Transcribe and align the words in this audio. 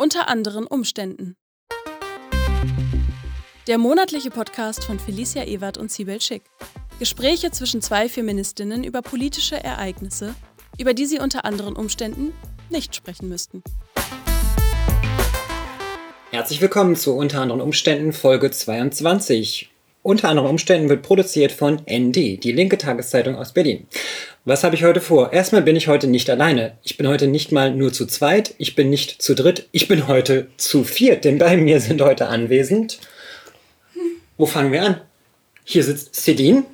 Unter 0.00 0.30
anderen 0.30 0.66
Umständen. 0.66 1.36
Der 3.66 3.76
monatliche 3.76 4.30
Podcast 4.30 4.82
von 4.82 4.98
Felicia 4.98 5.44
Ewert 5.44 5.76
und 5.76 5.92
Sibel 5.92 6.22
Schick. 6.22 6.44
Gespräche 6.98 7.50
zwischen 7.50 7.82
zwei 7.82 8.08
Feministinnen 8.08 8.82
über 8.82 9.02
politische 9.02 9.62
Ereignisse, 9.62 10.34
über 10.78 10.94
die 10.94 11.04
sie 11.04 11.18
unter 11.18 11.44
anderen 11.44 11.76
Umständen 11.76 12.32
nicht 12.70 12.96
sprechen 12.96 13.28
müssten. 13.28 13.62
Herzlich 16.30 16.62
willkommen 16.62 16.96
zu 16.96 17.14
Unter 17.14 17.42
anderen 17.42 17.60
Umständen 17.60 18.14
Folge 18.14 18.50
22. 18.50 19.70
Unter 20.02 20.30
anderen 20.30 20.48
Umständen 20.48 20.88
wird 20.88 21.02
produziert 21.02 21.52
von 21.52 21.82
ND, 21.86 22.42
die 22.42 22.52
linke 22.52 22.78
Tageszeitung 22.78 23.36
aus 23.36 23.52
Berlin. 23.52 23.86
Was 24.46 24.64
habe 24.64 24.74
ich 24.74 24.84
heute 24.84 25.02
vor? 25.02 25.34
Erstmal 25.34 25.60
bin 25.60 25.76
ich 25.76 25.86
heute 25.86 26.06
nicht 26.06 26.30
alleine. 26.30 26.78
Ich 26.82 26.96
bin 26.96 27.06
heute 27.06 27.26
nicht 27.26 27.52
mal 27.52 27.74
nur 27.74 27.92
zu 27.92 28.06
zweit, 28.06 28.54
ich 28.56 28.74
bin 28.74 28.88
nicht 28.88 29.20
zu 29.20 29.34
dritt, 29.34 29.68
ich 29.70 29.86
bin 29.86 30.08
heute 30.08 30.46
zu 30.56 30.82
viert, 30.82 31.24
denn 31.24 31.36
bei 31.36 31.58
mir 31.58 31.78
sind 31.78 32.00
heute 32.00 32.28
anwesend. 32.28 33.00
Wo 34.38 34.46
fangen 34.46 34.72
wir 34.72 34.82
an? 34.82 35.00
Hier 35.64 35.84
sitzt 35.84 36.16
Sedin, 36.16 36.64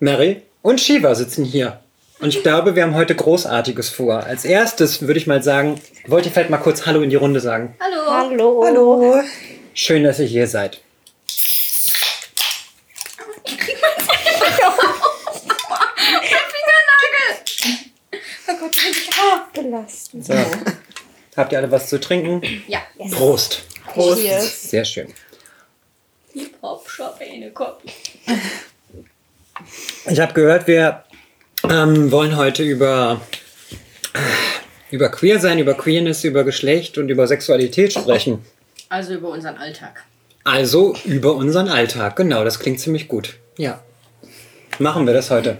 Mary 0.00 0.42
und 0.60 0.82
Shiva 0.82 1.14
sitzen 1.14 1.46
hier. 1.46 1.80
Und 2.20 2.28
ich 2.28 2.42
glaube, 2.42 2.76
wir 2.76 2.82
haben 2.82 2.94
heute 2.94 3.14
Großartiges 3.14 3.88
vor. 3.88 4.24
Als 4.24 4.44
erstes 4.44 5.00
würde 5.02 5.18
ich 5.18 5.26
mal 5.26 5.42
sagen, 5.42 5.80
wollt 6.06 6.26
ihr 6.26 6.32
vielleicht 6.32 6.50
mal 6.50 6.58
kurz 6.58 6.84
Hallo 6.84 7.00
in 7.00 7.08
die 7.10 7.16
Runde 7.16 7.40
sagen? 7.40 7.74
Hallo. 7.80 8.10
Hallo. 8.10 8.64
Hallo. 8.66 9.22
Schön, 9.72 10.04
dass 10.04 10.20
ihr 10.20 10.26
hier 10.26 10.46
seid. 10.46 10.80
Oh 18.46 18.52
Gott, 18.60 18.76
Belastend. 19.64 20.26
So. 20.26 20.34
Habt 21.36 21.52
ihr 21.52 21.58
alle 21.58 21.70
was 21.70 21.88
zu 21.88 21.98
trinken? 21.98 22.42
Ja. 22.68 22.80
Prost. 23.12 23.64
Prost. 23.86 24.20
Cheers. 24.20 24.70
Sehr 24.70 24.84
schön. 24.84 25.08
Ich 30.06 30.20
habe 30.20 30.32
gehört, 30.34 30.66
wir 30.66 31.04
ähm, 31.70 32.12
wollen 32.12 32.36
heute 32.36 32.62
über, 32.62 33.22
über 34.90 35.08
Queer 35.08 35.40
sein, 35.40 35.58
über 35.58 35.72
Queerness, 35.72 36.24
über 36.24 36.44
Geschlecht 36.44 36.98
und 36.98 37.08
über 37.08 37.26
Sexualität 37.26 37.94
sprechen. 37.94 38.44
Also 38.90 39.14
über 39.14 39.30
unseren 39.30 39.56
Alltag. 39.56 40.04
Also 40.44 40.94
über 41.06 41.34
unseren 41.34 41.68
Alltag. 41.68 42.16
Genau, 42.16 42.44
das 42.44 42.60
klingt 42.60 42.80
ziemlich 42.80 43.08
gut. 43.08 43.38
Ja. 43.56 43.82
Machen 44.78 45.06
wir 45.06 45.14
das 45.14 45.30
heute. 45.30 45.56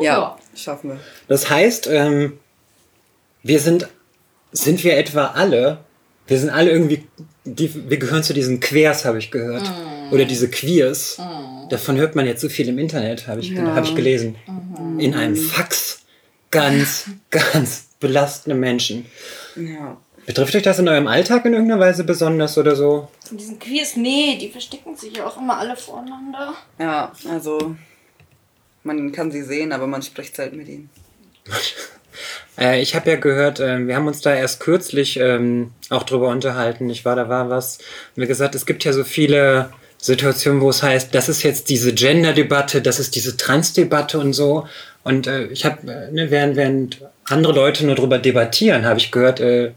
Ja. 0.00 0.38
Schaffen 0.56 0.90
wir. 0.90 1.00
Das 1.28 1.50
heißt, 1.50 1.88
ähm, 1.88 2.38
wir 3.44 3.60
sind, 3.60 3.88
sind 4.50 4.82
wir 4.82 4.96
etwa 4.96 5.26
alle, 5.28 5.78
wir 6.26 6.38
sind 6.38 6.50
alle 6.50 6.70
irgendwie, 6.70 7.06
die, 7.44 7.88
wir 7.90 7.98
gehören 7.98 8.22
zu 8.22 8.34
diesen 8.34 8.58
Queers, 8.58 9.04
habe 9.04 9.18
ich 9.18 9.30
gehört. 9.30 9.70
Oder 10.10 10.24
diese 10.24 10.48
Queers. 10.50 11.18
Davon 11.70 11.96
hört 11.96 12.14
man 12.16 12.26
jetzt 12.26 12.40
so 12.40 12.48
viel 12.48 12.68
im 12.68 12.78
Internet, 12.78 13.26
habe 13.28 13.40
ich, 13.40 13.50
Ja. 13.50 13.74
hab 13.74 13.84
ich 13.84 13.94
gelesen. 13.94 14.36
In 14.98 15.14
einem 15.14 15.36
Fax. 15.36 16.00
Ganz, 16.50 17.06
ganz 17.30 17.88
belastende 18.00 18.56
Menschen. 18.56 19.06
Ja. 19.56 19.96
Betrifft 20.26 20.54
euch 20.56 20.62
das 20.62 20.78
in 20.78 20.88
eurem 20.88 21.06
Alltag 21.06 21.44
in 21.44 21.52
irgendeiner 21.52 21.80
Weise 21.80 22.04
besonders 22.04 22.56
oder 22.56 22.74
so? 22.76 23.08
Von 23.26 23.36
diesen 23.36 23.58
Queers, 23.58 23.96
nee, 23.96 24.38
die 24.40 24.48
verstecken 24.48 24.96
sich 24.96 25.14
ja 25.16 25.26
auch 25.26 25.36
immer 25.36 25.58
alle 25.58 25.76
voreinander. 25.76 26.54
Ja, 26.78 27.12
also 27.28 27.76
man 28.84 29.12
kann 29.12 29.30
sie 29.30 29.42
sehen, 29.42 29.72
aber 29.72 29.86
man 29.86 30.02
spricht 30.02 30.36
selten 30.36 30.56
mit 30.56 30.68
ihnen. 30.68 30.88
Äh, 32.58 32.80
ich 32.80 32.94
habe 32.94 33.10
ja 33.10 33.16
gehört, 33.16 33.60
äh, 33.60 33.86
wir 33.86 33.96
haben 33.96 34.06
uns 34.06 34.20
da 34.20 34.34
erst 34.34 34.60
kürzlich 34.60 35.18
ähm, 35.18 35.72
auch 35.90 36.02
drüber 36.04 36.28
unterhalten. 36.28 36.88
Ich 36.90 37.04
war, 37.04 37.16
da 37.16 37.28
war 37.28 37.50
was. 37.50 37.78
Und 38.14 38.20
wir 38.20 38.26
gesagt, 38.26 38.54
es 38.54 38.66
gibt 38.66 38.84
ja 38.84 38.92
so 38.92 39.04
viele 39.04 39.70
Situationen, 39.98 40.60
wo 40.60 40.68
es 40.68 40.82
heißt, 40.82 41.14
das 41.14 41.28
ist 41.28 41.42
jetzt 41.42 41.70
diese 41.70 41.94
Gender-Debatte, 41.94 42.82
das 42.82 43.00
ist 43.00 43.14
diese 43.16 43.36
Trans-Debatte 43.36 44.18
und 44.18 44.34
so. 44.34 44.68
Und 45.02 45.26
äh, 45.26 45.46
ich 45.46 45.64
habe, 45.64 45.90
äh, 45.90 46.12
ne, 46.12 46.30
während, 46.30 46.56
während 46.56 46.98
andere 47.24 47.54
Leute 47.54 47.86
nur 47.86 47.94
drüber 47.94 48.18
debattieren, 48.18 48.84
habe 48.84 48.98
ich 48.98 49.10
gehört, 49.10 49.40
äh, 49.40 49.72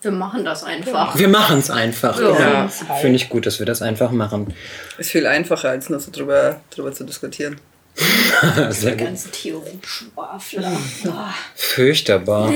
Wir 0.00 0.10
machen 0.10 0.44
das 0.44 0.64
einfach. 0.64 1.18
wir 1.18 1.28
machen 1.28 1.58
es 1.58 1.70
einfach. 1.70 2.18
Ja. 2.18 2.38
Ja. 2.38 2.68
Finde 2.68 3.16
ich 3.16 3.28
gut, 3.28 3.46
dass 3.46 3.58
wir 3.58 3.66
das 3.66 3.82
einfach 3.82 4.10
machen. 4.10 4.54
Ist 4.98 5.10
viel 5.10 5.26
einfacher, 5.26 5.68
als 5.70 5.90
nur 5.90 6.00
so 6.00 6.10
drüber, 6.10 6.60
drüber 6.70 6.92
zu 6.92 7.04
diskutieren. 7.04 7.58
Sehr 8.70 8.92
Die 8.92 8.96
gut. 8.96 9.06
ganzen 9.06 9.32
Theorieschwafler. 9.32 10.72
Ah. 11.08 11.34
Fürchterbar. 11.54 12.52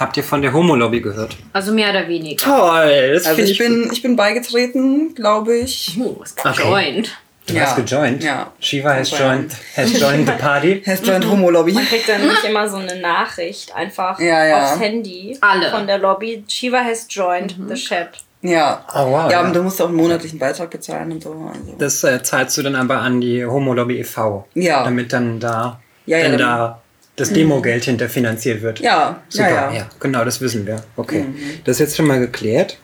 Habt 0.00 0.16
ihr 0.16 0.24
von 0.24 0.42
der 0.42 0.52
Homo-Lobby 0.52 1.00
gehört? 1.00 1.36
Also 1.52 1.72
mehr 1.72 1.90
oder 1.90 2.08
weniger. 2.08 2.42
Toll, 2.44 3.12
das 3.14 3.26
Also 3.26 3.36
finde 3.36 3.50
ich 3.52 3.58
bin, 3.58 3.90
ich 3.92 4.02
bin 4.02 4.16
beigetreten, 4.16 5.14
glaube 5.14 5.56
ich. 5.58 5.96
Oh, 6.00 6.16
was 6.18 6.34
Okay. 6.38 6.62
gejoint. 6.62 7.16
Du 7.46 7.54
Ja. 7.54 7.66
hast 7.66 7.76
gejoint? 7.76 8.22
Ja. 8.24 8.50
Shiva 8.58 8.94
has 8.94 9.10
Joined. 9.10 9.52
has 9.76 9.92
joined 10.00 10.26
the 10.26 10.32
party. 10.32 10.82
Has 10.86 11.00
joined 11.06 11.28
Homo 11.28 11.50
Lobby. 11.50 11.72
Man 11.72 11.84
kriegt 11.86 12.08
dann 12.08 12.26
nicht 12.26 12.42
immer 12.42 12.66
so 12.68 12.78
eine 12.78 12.98
Nachricht 13.00 13.72
einfach 13.74 14.18
Ja, 14.18 14.46
ja. 14.46 14.64
aufs 14.64 14.80
Handy 14.80 15.36
Alle. 15.42 15.70
von 15.70 15.86
der 15.86 15.98
Lobby. 15.98 16.42
Shiva 16.48 16.82
has 16.82 17.06
joined 17.10 17.54
the 17.68 17.74
chat. 17.74 18.12
Ja. 18.46 18.84
Oh, 18.94 19.06
wow, 19.10 19.24
Ja, 19.24 19.30
ja. 19.30 19.40
aber 19.40 19.50
du 19.54 19.62
musst 19.62 19.80
auch 19.80 19.88
einen 19.88 19.96
monatlichen 19.96 20.38
Beitrag 20.38 20.70
bezahlen 20.70 21.12
und 21.12 21.22
so. 21.22 21.30
Also. 21.32 21.74
Das 21.78 22.04
äh, 22.04 22.22
zahlst 22.22 22.56
du 22.58 22.62
dann 22.62 22.76
aber 22.76 22.98
an 22.98 23.20
die 23.20 23.44
Homo-Lobby 23.44 23.98
e.V. 24.00 24.46
Ja. 24.54 24.84
Damit 24.84 25.12
dann 25.14 25.40
da, 25.40 25.80
Ja, 26.04 26.18
ja, 26.18 26.24
dann 26.28 26.32
dann- 26.38 26.40
da 26.40 26.80
das 27.16 27.32
Demogeld 27.32 27.84
hinterfinanziert 27.84 28.60
wird. 28.60 28.80
Ja, 28.80 29.22
Super, 29.28 29.48
ja, 29.48 29.54
ja, 29.70 29.76
ja. 29.78 29.86
genau, 30.00 30.24
das 30.24 30.40
wissen 30.40 30.66
wir. 30.66 30.82
Okay. 30.96 31.24
Das 31.64 31.76
ist 31.76 31.80
jetzt 31.80 31.96
schon 31.96 32.06
mal 32.08 32.18
geklärt. 32.18 32.76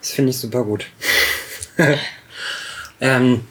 Das 0.00 0.12
finde 0.12 0.30
ich 0.30 0.38
super 0.38 0.62
gut. 0.64 0.86
ähm, 3.00 3.42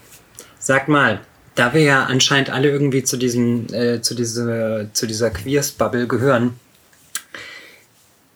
sag 0.59 0.87
mal, 0.87 1.19
da 1.55 1.73
wir 1.73 1.81
ja 1.81 2.03
anscheinend 2.05 2.49
alle 2.49 2.69
irgendwie 2.69 3.03
zu 3.03 3.17
diesen, 3.17 3.71
äh, 3.73 4.01
zu 4.01 4.15
diese, 4.15 4.89
zu 4.93 5.05
dieser 5.07 5.29
Queers-Bubble 5.29 6.07
gehören, 6.07 6.57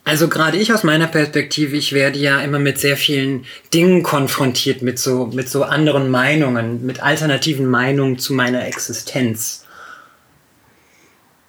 also 0.07 0.29
gerade 0.29 0.55
ich 0.55 0.71
aus 0.71 0.83
meiner 0.83 1.07
Perspektive, 1.07 1.75
ich 1.75 1.91
werde 1.91 2.17
ja 2.17 2.39
immer 2.39 2.59
mit 2.59 2.79
sehr 2.79 2.95
vielen 2.95 3.45
Dingen 3.73 4.03
konfrontiert, 4.03 4.81
mit 4.81 4.99
so, 4.99 5.25
mit 5.25 5.49
so 5.49 5.63
anderen 5.63 6.09
Meinungen, 6.09 6.85
mit 6.85 7.03
alternativen 7.03 7.65
Meinungen 7.65 8.17
zu 8.17 8.33
meiner 8.33 8.65
Existenz. 8.65 9.65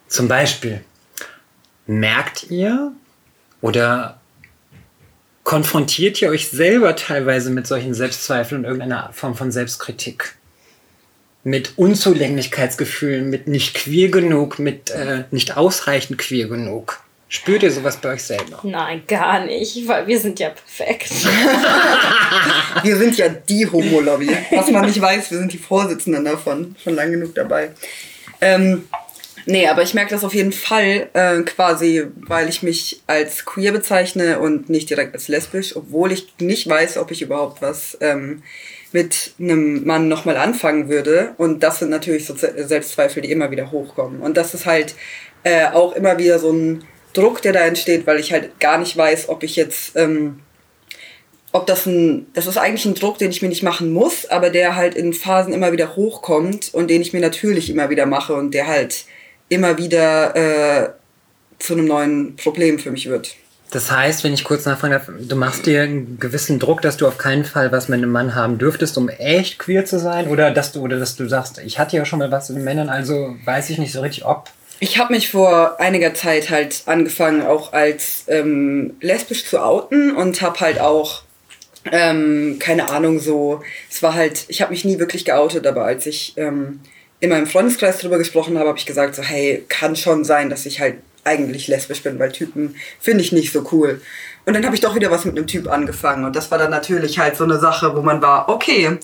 Zum 0.09 0.27
Beispiel, 0.27 0.81
merkt 1.87 2.51
ihr 2.51 2.91
oder 3.61 4.19
konfrontiert 5.45 6.21
ihr 6.21 6.27
euch 6.27 6.49
selber 6.49 6.97
teilweise 6.97 7.51
mit 7.51 7.65
solchen 7.65 7.93
Selbstzweifeln 7.93 8.59
und 8.59 8.65
irgendeiner 8.65 9.13
Form 9.13 9.35
von 9.35 9.53
Selbstkritik? 9.53 10.35
Mit 11.45 11.77
Unzulänglichkeitsgefühlen, 11.77 13.29
mit 13.29 13.47
nicht 13.47 13.73
queer 13.73 14.09
genug, 14.09 14.59
mit 14.59 14.89
äh, 14.89 15.23
nicht 15.31 15.55
ausreichend 15.55 16.17
queer 16.17 16.49
genug? 16.49 16.99
Spürt 17.31 17.61
ihr 17.61 17.71
sowas 17.71 17.97
bei 17.97 18.13
euch 18.13 18.23
selber? 18.23 18.59
Nein, 18.63 19.03
gar 19.07 19.45
nicht, 19.45 19.87
weil 19.87 20.07
wir 20.07 20.19
sind 20.19 20.39
ja 20.39 20.49
perfekt. 20.49 21.11
Wir 22.83 22.97
sind 22.97 23.17
ja 23.17 23.29
die 23.29 23.69
Homo 23.69 23.99
Lobby. 23.99 24.29
Was 24.51 24.71
man 24.71 24.85
nicht 24.85 24.99
weiß, 25.01 25.31
wir 25.31 25.37
sind 25.39 25.51
die 25.53 25.57
Vorsitzenden 25.57 26.25
davon. 26.25 26.75
Schon 26.83 26.95
lang 26.95 27.11
genug 27.11 27.35
dabei. 27.35 27.71
Ähm, 28.41 28.87
nee, 29.45 29.67
aber 29.67 29.81
ich 29.83 29.93
merke 29.93 30.11
das 30.11 30.23
auf 30.23 30.33
jeden 30.33 30.51
Fall 30.53 31.09
äh, 31.13 31.41
quasi, 31.41 32.05
weil 32.15 32.47
ich 32.49 32.63
mich 32.63 33.01
als 33.07 33.45
queer 33.45 33.71
bezeichne 33.73 34.39
und 34.39 34.69
nicht 34.69 34.89
direkt 34.89 35.13
als 35.13 35.27
lesbisch, 35.27 35.75
obwohl 35.75 36.11
ich 36.11 36.33
nicht 36.39 36.67
weiß, 36.69 36.97
ob 36.97 37.11
ich 37.11 37.21
überhaupt 37.21 37.61
was 37.61 37.97
ähm, 38.01 38.43
mit 38.91 39.33
einem 39.39 39.85
Mann 39.85 40.07
nochmal 40.07 40.37
anfangen 40.37 40.89
würde. 40.89 41.33
Und 41.37 41.61
das 41.61 41.79
sind 41.79 41.89
natürlich 41.89 42.25
so 42.25 42.35
Se- 42.35 42.53
Selbstzweifel, 42.67 43.21
die 43.21 43.31
immer 43.31 43.51
wieder 43.51 43.71
hochkommen. 43.71 44.21
Und 44.21 44.37
das 44.37 44.53
ist 44.53 44.65
halt 44.65 44.95
äh, 45.43 45.65
auch 45.67 45.93
immer 45.95 46.17
wieder 46.17 46.39
so 46.39 46.51
ein 46.51 46.83
Druck, 47.13 47.41
der 47.41 47.53
da 47.53 47.61
entsteht, 47.61 48.05
weil 48.07 48.19
ich 48.19 48.31
halt 48.31 48.59
gar 48.59 48.77
nicht 48.77 48.95
weiß, 48.95 49.29
ob 49.29 49.43
ich 49.43 49.55
jetzt... 49.55 49.95
Ähm, 49.95 50.39
ob 51.51 51.65
das 51.65 51.87
ein, 51.87 52.27
das 52.33 52.45
ist 52.45 52.57
eigentlich 52.57 52.85
ein 52.85 52.93
Druck, 52.93 53.17
den 53.17 53.31
ich 53.31 53.41
mir 53.41 53.49
nicht 53.49 53.63
machen 53.63 53.91
muss, 53.91 54.27
aber 54.27 54.51
der 54.51 54.75
halt 54.75 54.93
in 54.93 55.13
Phasen 55.13 55.51
immer 55.51 55.71
wieder 55.71 55.95
hochkommt 55.95 56.71
und 56.73 56.89
den 56.89 57.01
ich 57.01 57.11
mir 57.11 57.21
natürlich 57.21 57.71
immer 57.71 57.89
wieder 57.89 58.05
mache 58.05 58.33
und 58.35 58.53
der 58.53 58.67
halt 58.67 59.05
immer 59.49 59.79
wieder 59.79 60.35
äh, 60.35 60.89
zu 61.57 61.73
einem 61.73 61.85
neuen 61.85 62.35
Problem 62.35 62.77
für 62.77 62.91
mich 62.91 63.09
wird. 63.09 63.35
Das 63.71 63.91
heißt, 63.91 64.23
wenn 64.23 64.33
ich 64.33 64.43
kurz 64.43 64.65
nachfragen 64.65 64.93
darf, 64.93 65.09
du 65.19 65.35
machst 65.35 65.67
dir 65.67 65.83
einen 65.83 66.19
gewissen 66.19 66.57
Druck, 66.57 66.81
dass 66.81 66.97
du 66.97 67.07
auf 67.07 67.19
keinen 67.19 67.45
Fall 67.45 67.71
was 67.71 67.87
mit 67.87 67.99
einem 67.99 68.11
Mann 68.11 68.33
haben 68.33 68.57
dürftest, 68.57 68.97
um 68.97 69.09
echt 69.09 69.59
queer 69.59 69.85
zu 69.85 69.99
sein? 69.99 70.27
Oder 70.27 70.51
dass 70.51 70.71
du, 70.71 70.81
oder 70.81 70.97
dass 70.97 71.15
du 71.15 71.27
sagst, 71.27 71.59
ich 71.59 71.77
hatte 71.77 71.95
ja 71.95 72.05
schon 72.05 72.19
mal 72.19 72.31
was 72.31 72.49
mit 72.49 72.63
Männern, 72.63 72.89
also 72.89 73.35
weiß 73.45 73.69
ich 73.69 73.77
nicht 73.77 73.91
so 73.91 74.01
richtig, 74.01 74.25
ob. 74.25 74.49
Ich 74.81 74.97
habe 74.97 75.13
mich 75.13 75.29
vor 75.29 75.79
einiger 75.79 76.13
Zeit 76.13 76.49
halt 76.49 76.83
angefangen, 76.85 77.41
auch 77.45 77.73
als 77.73 78.23
ähm, 78.27 78.95
lesbisch 79.01 79.45
zu 79.45 79.61
outen 79.61 80.15
und 80.15 80.41
habe 80.41 80.59
halt 80.61 80.79
auch, 80.79 81.23
ähm, 81.91 82.57
keine 82.59 82.89
Ahnung, 82.89 83.19
so, 83.19 83.61
es 83.89 84.01
war 84.01 84.13
halt, 84.13 84.45
ich 84.47 84.61
habe 84.61 84.71
mich 84.71 84.85
nie 84.85 84.97
wirklich 84.99 85.25
geoutet, 85.25 85.67
aber 85.67 85.83
als 85.83 86.05
ich 86.05 86.33
ähm, 86.37 86.79
in 87.19 87.29
meinem 87.29 87.47
Freundeskreis 87.47 87.99
drüber 87.99 88.17
gesprochen 88.17 88.57
habe, 88.57 88.69
habe 88.69 88.79
ich 88.79 88.85
gesagt, 88.85 89.15
so, 89.15 89.21
hey, 89.21 89.65
kann 89.67 89.97
schon 89.97 90.23
sein, 90.23 90.49
dass 90.49 90.65
ich 90.65 90.79
halt 90.79 90.95
eigentlich 91.25 91.67
lesbisch 91.67 92.01
bin, 92.01 92.17
weil 92.17 92.31
Typen 92.31 92.75
finde 93.01 93.23
ich 93.23 93.33
nicht 93.33 93.51
so 93.51 93.67
cool. 93.73 94.01
Und 94.45 94.53
dann 94.53 94.65
habe 94.65 94.75
ich 94.75 94.81
doch 94.81 94.95
wieder 94.95 95.11
was 95.11 95.25
mit 95.25 95.37
einem 95.37 95.47
Typ 95.47 95.67
angefangen. 95.67 96.23
Und 96.23 96.35
das 96.35 96.49
war 96.51 96.57
dann 96.57 96.71
natürlich 96.71 97.19
halt 97.19 97.35
so 97.35 97.43
eine 97.43 97.59
Sache, 97.59 97.95
wo 97.95 98.01
man 98.01 98.21
war, 98.21 98.47
okay, 98.47 98.97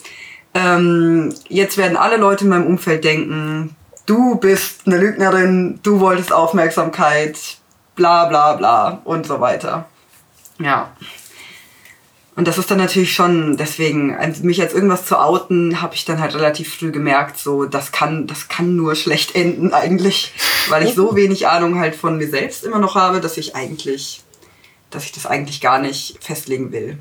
ähm, 0.53 1.33
jetzt 1.49 1.77
werden 1.77 1.97
alle 1.97 2.15
Leute 2.15 2.45
in 2.45 2.49
meinem 2.49 2.65
Umfeld 2.65 3.03
denken, 3.03 3.75
du 4.05 4.35
bist 4.35 4.81
eine 4.85 4.97
Lügnerin, 4.97 5.79
du 5.83 5.99
wolltest 5.99 6.31
Aufmerksamkeit, 6.31 7.37
bla 7.95 8.25
bla 8.25 8.53
bla 8.53 9.01
und 9.03 9.25
so 9.25 9.39
weiter. 9.39 9.85
Ja. 10.59 10.91
Und 12.35 12.49
das 12.49 12.57
ist 12.57 12.69
dann 12.69 12.79
natürlich 12.79 13.15
schon, 13.15 13.55
deswegen, 13.55 14.17
mich 14.41 14.61
als 14.61 14.73
irgendwas 14.73 15.05
zu 15.05 15.17
outen, 15.17 15.81
habe 15.81 15.95
ich 15.95 16.03
dann 16.03 16.19
halt 16.19 16.35
relativ 16.35 16.75
früh 16.75 16.91
gemerkt, 16.91 17.37
so, 17.37 17.63
das 17.63 17.93
kann, 17.93 18.27
das 18.27 18.49
kann 18.49 18.75
nur 18.75 18.95
schlecht 18.95 19.35
enden 19.35 19.73
eigentlich, 19.73 20.33
weil 20.69 20.85
ich 20.85 20.95
so 20.95 21.15
wenig 21.15 21.47
Ahnung 21.47 21.79
halt 21.79 21.95
von 21.95 22.17
mir 22.17 22.27
selbst 22.27 22.65
immer 22.65 22.79
noch 22.79 22.95
habe, 22.95 23.21
dass 23.21 23.37
ich 23.37 23.55
eigentlich, 23.55 24.21
dass 24.89 25.05
ich 25.05 25.13
das 25.13 25.25
eigentlich 25.25 25.61
gar 25.61 25.79
nicht 25.79 26.17
festlegen 26.21 26.73
will. 26.73 26.97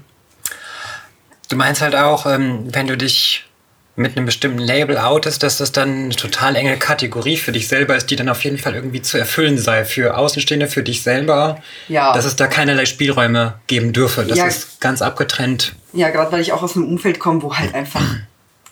Du 1.48 1.56
meinst 1.56 1.82
halt 1.82 1.96
auch, 1.96 2.26
ähm, 2.26 2.68
wenn 2.72 2.86
du 2.86 2.96
dich 2.96 3.44
mit 3.96 4.16
einem 4.16 4.26
bestimmten 4.26 4.58
Label 4.58 4.98
outest, 4.98 5.42
dass 5.44 5.58
das 5.58 5.70
dann 5.70 5.88
eine 6.06 6.16
total 6.16 6.56
enge 6.56 6.76
Kategorie 6.76 7.36
für 7.36 7.52
dich 7.52 7.68
selber 7.68 7.94
ist, 7.96 8.06
die 8.10 8.16
dann 8.16 8.28
auf 8.28 8.42
jeden 8.42 8.58
Fall 8.58 8.74
irgendwie 8.74 9.02
zu 9.02 9.18
erfüllen 9.18 9.56
sei. 9.56 9.84
Für 9.84 10.16
Außenstehende, 10.16 10.66
für 10.66 10.82
dich 10.82 11.02
selber. 11.02 11.62
Ja. 11.88 12.12
Dass 12.12 12.24
es 12.24 12.34
da 12.34 12.48
keinerlei 12.48 12.86
Spielräume 12.86 13.54
geben 13.68 13.92
dürfe. 13.92 14.24
Das 14.24 14.38
Ja. 14.38 14.46
ist 14.46 14.80
ganz 14.80 15.00
abgetrennt. 15.00 15.76
Ja, 15.92 16.10
gerade 16.10 16.32
weil 16.32 16.40
ich 16.40 16.52
auch 16.52 16.62
aus 16.62 16.74
einem 16.76 16.88
Umfeld 16.88 17.20
komme, 17.20 17.42
wo 17.42 17.54
halt 17.54 17.72
einfach 17.74 18.02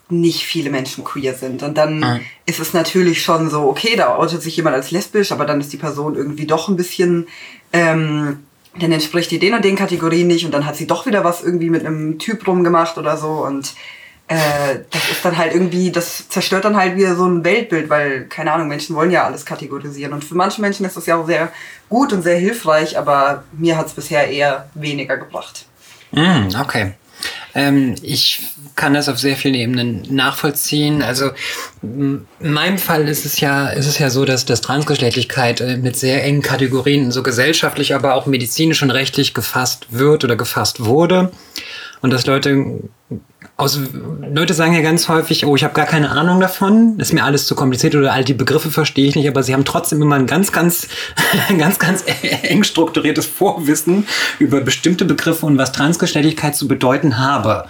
nicht 0.09 0.43
viele 0.45 0.71
Menschen 0.71 1.05
queer 1.05 1.35
sind. 1.35 1.63
Und 1.63 1.79
dann 1.79 2.01
Mhm. 2.01 2.21
ist 2.45 2.59
es 2.59 2.73
natürlich 2.75 3.23
schon 3.23 3.49
so, 3.49 3.63
okay, 3.69 3.95
da 3.97 4.17
outet 4.17 4.43
sich 4.43 4.57
jemand 4.57 4.75
als 4.75 4.91
lesbisch, 4.91 5.31
aber 5.33 5.47
dann 5.47 5.61
ist 5.61 5.73
die 5.73 5.77
Person 5.79 6.17
irgendwie 6.17 6.47
doch 6.47 6.69
ein 6.69 6.77
bisschen, 6.77 7.29
ähm, 7.73 8.41
dann 8.79 8.91
entspricht 8.93 9.31
die 9.31 9.39
den 9.39 9.55
und 9.55 9.65
den 9.65 9.77
Kategorien 9.77 10.27
nicht 10.27 10.45
und 10.45 10.53
dann 10.53 10.67
hat 10.67 10.77
sie 10.77 10.87
doch 10.87 11.07
wieder 11.07 11.25
was 11.25 11.43
irgendwie 11.43 11.71
mit 11.71 11.87
einem 11.87 12.19
Typ 12.19 12.47
rumgemacht 12.47 12.99
oder 12.99 13.17
so 13.17 13.29
und 13.47 13.75
äh, 14.29 14.81
das 14.91 15.11
ist 15.11 15.25
dann 15.25 15.37
halt 15.37 15.53
irgendwie, 15.53 15.91
das 15.91 16.29
zerstört 16.29 16.65
dann 16.65 16.77
halt 16.77 16.97
wieder 16.97 17.17
so 17.17 17.27
ein 17.27 17.45
Weltbild, 17.45 17.91
weil, 17.91 18.25
keine 18.25 18.53
Ahnung, 18.53 18.69
Menschen 18.69 18.97
wollen 18.97 19.11
ja 19.11 19.25
alles 19.25 19.45
kategorisieren. 19.45 20.13
Und 20.13 20.25
für 20.25 20.35
manche 20.35 20.61
Menschen 20.61 20.87
ist 20.87 20.97
das 20.97 21.07
ja 21.07 21.17
auch 21.17 21.27
sehr 21.27 21.53
gut 21.89 22.13
und 22.13 22.23
sehr 22.23 22.39
hilfreich, 22.39 22.97
aber 22.97 23.45
mir 23.53 23.77
hat 23.77 23.87
es 23.87 23.93
bisher 23.93 24.29
eher 24.29 24.69
weniger 24.75 25.17
gebracht. 25.17 25.67
Mm, 26.13 26.49
okay. 26.61 26.95
Ähm, 27.55 27.95
ich 28.03 28.43
kann 28.75 28.95
das 28.95 29.09
auf 29.09 29.19
sehr 29.19 29.37
vielen 29.37 29.55
Ebenen 29.55 30.07
nachvollziehen. 30.09 31.03
Also 31.03 31.31
in 31.83 32.27
meinem 32.41 32.79
Fall 32.79 33.07
ist 33.09 33.27
es 33.27 33.41
ja, 33.41 33.69
ist 33.69 33.87
es 33.87 33.99
ja 33.99 34.09
so, 34.09 34.25
dass, 34.25 34.47
dass 34.47 34.63
Transgeschlechtlichkeit 34.63 35.61
äh, 35.61 35.77
mit 35.77 35.97
sehr 35.97 36.25
engen 36.25 36.43
Kategorien 36.43 37.13
so 37.13 37.23
gesellschaftlich, 37.23 37.95
aber 37.95 38.15
auch 38.15 38.27
medizinisch 38.27 38.83
und 38.83 38.91
rechtlich 38.91 39.35
gefasst 39.35 39.89
wird 39.91 40.25
oder 40.25 40.37
gefasst 40.37 40.85
wurde. 40.85 41.33
Und 42.01 42.11
dass 42.11 42.27
Leute 42.27 42.81
aus, 43.63 43.79
Leute 44.35 44.55
sagen 44.55 44.75
ja 44.75 44.81
ganz 44.81 45.09
häufig, 45.09 45.47
oh, 45.47 45.55
ich 45.57 45.65
habe 45.65 45.75
gar 45.75 45.87
keine 45.87 46.11
Ahnung 46.11 46.41
davon, 46.41 46.99
ist 46.99 47.13
mir 47.13 47.25
alles 47.25 47.47
zu 47.47 47.55
kompliziert 47.55 47.95
oder 47.95 48.13
all 48.13 48.25
die 48.25 48.35
Begriffe 48.35 48.71
verstehe 48.71 49.07
ich 49.07 49.15
nicht, 49.15 49.29
aber 49.29 49.43
sie 49.43 49.55
haben 49.55 49.65
trotzdem 49.65 50.03
immer 50.03 50.17
ein 50.17 50.27
ganz, 50.27 50.53
ganz, 50.53 50.89
ganz, 51.59 51.79
ganz 51.79 52.05
eng 52.43 52.65
strukturiertes 52.65 53.27
Vorwissen 53.27 54.07
über 54.39 54.61
bestimmte 54.61 55.05
Begriffe 55.05 55.47
und 55.47 55.59
was 55.59 55.73
Transgeschlechtlichkeit 55.73 56.57
zu 56.57 56.67
bedeuten 56.69 57.19
habe. 57.19 57.67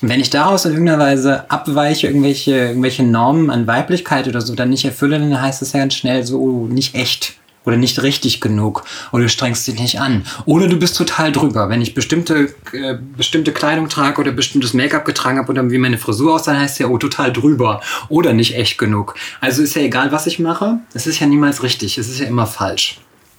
Wenn 0.00 0.20
ich 0.20 0.30
daraus 0.30 0.64
in 0.64 0.72
irgendeiner 0.72 1.02
Weise 1.02 1.50
abweiche, 1.50 2.06
irgendwelche, 2.06 2.52
irgendwelche 2.52 3.02
Normen 3.02 3.50
an 3.50 3.66
Weiblichkeit 3.66 4.28
oder 4.28 4.40
so 4.40 4.54
dann 4.54 4.70
nicht 4.70 4.84
erfülle, 4.84 5.18
dann 5.18 5.40
heißt 5.40 5.62
es 5.62 5.72
ja 5.72 5.80
ganz 5.80 5.94
schnell 5.94 6.24
so 6.24 6.38
oh, 6.38 6.66
nicht 6.68 6.94
echt 6.94 7.34
oder 7.68 7.76
nicht 7.76 8.02
richtig 8.02 8.40
genug 8.40 8.84
oder 9.12 9.24
du 9.24 9.28
strengst 9.28 9.66
dich 9.66 9.78
nicht 9.78 10.00
an 10.00 10.24
oder 10.46 10.66
du 10.66 10.78
bist 10.78 10.96
total 10.96 11.30
drüber. 11.30 11.68
Wenn 11.68 11.80
ich 11.80 11.94
bestimmte, 11.94 12.54
äh, 12.72 12.96
bestimmte 13.16 13.52
Kleidung 13.52 13.88
trage 13.88 14.20
oder 14.20 14.32
bestimmtes 14.32 14.74
Make-up 14.74 15.04
getragen 15.04 15.38
habe 15.38 15.52
oder 15.52 15.70
wie 15.70 15.78
meine 15.78 15.98
Frisur 15.98 16.34
aussah, 16.34 16.56
heißt 16.56 16.74
es 16.74 16.78
ja, 16.78 16.88
oh, 16.88 16.98
total 16.98 17.32
drüber 17.32 17.80
oder 18.08 18.32
nicht 18.32 18.56
echt 18.56 18.78
genug. 18.78 19.14
Also 19.40 19.62
ist 19.62 19.76
ja 19.76 19.82
egal, 19.82 20.10
was 20.10 20.26
ich 20.26 20.38
mache, 20.38 20.78
es 20.94 21.06
ist 21.06 21.20
ja 21.20 21.26
niemals 21.26 21.62
richtig, 21.62 21.98
es 21.98 22.08
ist 22.08 22.18
ja 22.20 22.26
immer 22.26 22.46
falsch. 22.46 22.98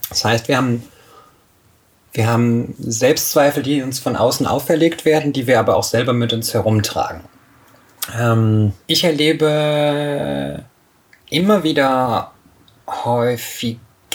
Das 0.10 0.24
heißt, 0.24 0.48
wir 0.48 0.58
haben 0.58 0.84
wir 2.12 2.28
haben 2.28 2.74
Selbstzweifel, 2.80 3.62
die 3.62 3.84
uns 3.84 4.00
von 4.00 4.16
außen 4.16 4.48
auferlegt 4.48 5.06
werden, 5.06 5.32
die 5.32 5.46
wir 5.46 5.60
aber 5.60 5.76
auch 5.76 5.84
selber 5.84 6.14
mit 6.14 6.34
uns 6.34 6.54
herumtragen. 6.54 7.22
Ähm, 8.18 8.74
ich 8.88 9.04
erlebe 9.04 10.64
immer 11.30 11.64
wieder 11.64 12.32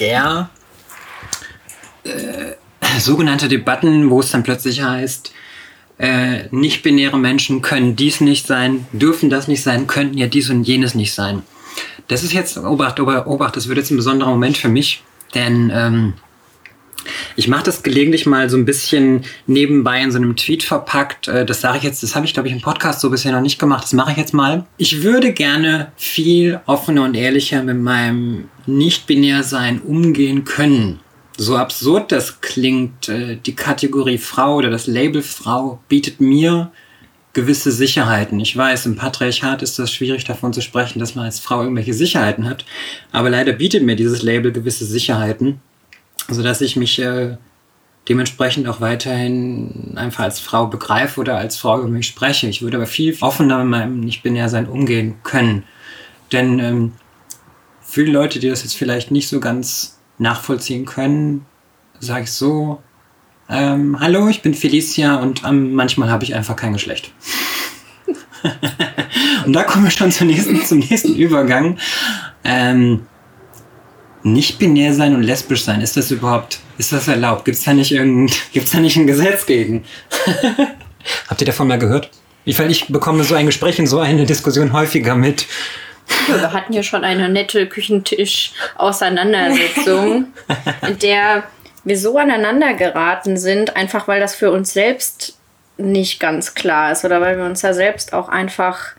häufiger 0.01 0.51
äh, 2.05 2.99
sogenannte 2.99 3.49
Debatten, 3.49 4.11
wo 4.11 4.21
es 4.21 4.31
dann 4.31 4.43
plötzlich 4.43 4.83
heißt, 4.83 5.33
äh, 5.99 6.45
nicht-binäre 6.51 7.19
Menschen 7.19 7.63
können 7.63 7.97
dies 7.97 8.21
nicht 8.21 8.47
sein, 8.47 8.87
dürfen 8.93 9.31
das 9.31 9.49
nicht 9.49 9.63
sein, 9.63 9.87
könnten 9.87 10.19
ja 10.19 10.27
dies 10.27 10.51
und 10.51 10.65
jenes 10.65 10.95
nicht 10.95 11.15
sein. 11.15 11.43
Das 12.09 12.23
ist 12.23 12.33
jetzt, 12.33 12.59
Obacht, 12.59 13.01
Obacht, 13.01 13.27
Obacht, 13.27 13.57
das 13.57 13.69
wird 13.69 13.79
jetzt 13.79 13.91
ein 13.91 13.97
besonderer 13.97 14.31
Moment 14.31 14.57
für 14.57 14.69
mich, 14.69 15.03
denn 15.35 15.71
ähm, 15.73 16.15
ich 17.37 17.49
mache 17.49 17.65
das 17.65 17.83
gelegentlich 17.83 18.27
mal 18.27 18.49
so 18.49 18.57
ein 18.57 18.65
bisschen 18.65 19.25
nebenbei 19.47 20.01
in 20.01 20.11
so 20.11 20.19
einem 20.19 20.37
Tweet 20.37 20.63
verpackt. 20.63 21.29
Äh, 21.29 21.45
Das 21.45 21.61
sage 21.61 21.79
ich 21.79 21.85
jetzt, 21.85 22.03
das 22.03 22.15
habe 22.15 22.27
ich, 22.27 22.35
glaube 22.35 22.49
ich, 22.49 22.55
im 22.55 22.61
Podcast 22.61 23.01
so 23.01 23.11
bisher 23.11 23.33
noch 23.33 23.41
nicht 23.41 23.59
gemacht. 23.59 23.85
Das 23.85 23.93
mache 23.93 24.13
ich 24.13 24.17
jetzt 24.17 24.35
mal. 24.35 24.67
Ich 24.77 25.03
würde 25.03 25.33
gerne 25.33 25.93
viel 25.97 26.61
offener 26.67 27.05
und 27.05 27.15
ehrlicher 27.15 27.63
mit 27.63 27.79
meinem 27.79 28.49
Nicht-Binär-Sein 28.67 29.81
umgehen 29.81 30.45
können. 30.45 31.01
So 31.37 31.57
absurd 31.57 32.13
das 32.13 32.41
klingt, 32.41 33.09
äh, 33.09 33.37
die 33.37 33.55
Kategorie 33.55 34.19
Frau 34.19 34.57
oder 34.57 34.71
das 34.71 34.87
Label 34.87 35.23
Frau 35.23 35.81
bietet 35.89 36.21
mir 36.21 36.71
gewisse 37.33 37.73
Sicherheiten. 37.73 38.39
Ich 38.39 38.57
weiß, 38.57 38.87
im 38.87 38.95
Patriarchat 38.95 39.63
ist 39.63 39.79
das 39.79 39.93
schwierig 39.93 40.25
davon 40.25 40.53
zu 40.53 40.61
sprechen, 40.61 41.01
dass 41.01 41.17
man 41.17 41.25
als 41.25 41.41
Frau 41.41 41.63
irgendwelche 41.63 41.93
Sicherheiten 41.93 42.49
hat. 42.49 42.65
Aber 43.11 43.29
leider 43.29 43.53
bietet 43.53 43.83
mir 43.83 43.97
dieses 43.97 44.23
Label 44.23 44.53
gewisse 44.53 44.85
Sicherheiten 44.85 45.61
sodass 46.29 46.61
ich 46.61 46.77
mich 46.77 46.99
äh, 46.99 47.37
dementsprechend 48.09 48.69
auch 48.69 48.81
weiterhin 48.81 49.93
einfach 49.97 50.25
als 50.25 50.41
Frau 50.41 50.67
begreife 50.67 51.21
oder 51.21 51.37
als 51.37 51.57
Frau 51.57 51.79
über 51.81 51.89
mich 51.89 52.07
spreche. 52.07 52.49
Ich 52.49 52.63
würde 52.63 52.77
aber 52.77 52.87
viel 52.87 53.17
offener 53.21 53.59
mit 53.59 53.69
meinem 53.69 54.01
Nicht-Binär-Sein 54.01 54.67
umgehen 54.67 55.17
können. 55.23 55.65
Denn 56.33 56.59
ähm, 56.59 56.93
viele 57.95 58.11
Leute, 58.11 58.41
die 58.41 58.49
das 58.49 58.65
jetzt 58.65 58.77
vielleicht 58.77 59.13
nicht 59.13 59.29
so 59.29 59.39
ganz 59.39 59.99
nachvollziehen 60.19 60.85
können, 60.85 61.47
sage 62.01 62.25
ich 62.25 62.33
so, 62.33 62.83
ähm, 63.49 63.99
hallo, 64.01 64.29
ich 64.29 64.43
bin 64.43 64.55
Felicia 64.55 65.17
und 65.17 65.43
ähm, 65.45 65.75
manchmal 65.75 66.11
habe 66.11 66.25
ich 66.25 66.35
einfach 66.35 66.57
kein 66.57 66.73
Geschlecht. 66.73 67.13
und 69.47 69.53
da 69.53 69.63
kommen 69.63 69.85
wir 69.85 69.93
schon 69.93 70.11
zum 70.11 70.27
nächsten, 70.27 70.61
zum 70.65 70.79
nächsten 70.79 71.15
Übergang. 71.15 71.79
Ähm, 72.43 73.07
nicht 74.25 74.59
binär 74.59 74.93
sein 74.93 75.15
und 75.15 75.23
lesbisch 75.23 75.63
sein, 75.63 75.81
ist 75.81 75.97
das 75.97 76.11
überhaupt, 76.11 76.61
ist 76.79 76.93
das 76.93 77.07
erlaubt? 77.07 77.45
Gibt 77.45 77.59
es 77.59 77.65
da 77.65 77.75
nicht 77.75 77.93
da 78.73 78.81
nicht 78.81 78.97
ein 78.97 79.07
Gesetz 79.07 79.47
gegen? 79.47 79.85
Habt 81.29 81.41
ihr 81.41 81.47
davon 81.47 81.69
mal 81.69 81.79
gehört? 81.79 82.11
Ich, 82.45 82.59
ich 82.59 82.89
bekomme 82.89 83.23
so 83.23 83.37
ein 83.37 83.47
Gespräch 83.47 83.79
und 83.79 83.87
so 83.87 84.01
eine 84.01 84.27
Diskussion 84.27 84.73
häufiger 84.73 85.15
mit. 85.15 85.47
Ja, 86.29 86.41
wir 86.41 86.53
hatten 86.53 86.73
ja 86.73 86.83
schon 86.83 87.05
eine 87.05 87.29
nette 87.29 87.69
Küchentisch-Auseinandersetzung, 87.69 90.33
in 90.89 90.99
der 90.99 91.45
wir 91.85 91.99
so 91.99 92.19
aneinander 92.19 92.75
geraten 92.75 93.37
sind, 93.37 93.77
einfach 93.77 94.09
weil 94.09 94.21
das 94.21 94.35
für 94.35 94.51
uns 94.51 94.73
selbst 94.73 95.39
nicht 95.77 96.21
ganz 96.21 96.55
klar 96.55 96.93
ist 96.93 97.05
oder 97.05 97.21
weil 97.21 97.37
wir 97.37 97.45
uns 97.45 97.61
da 97.61 97.75
selbst 97.75 98.13
auch 98.13 98.29
einfach 98.29 98.95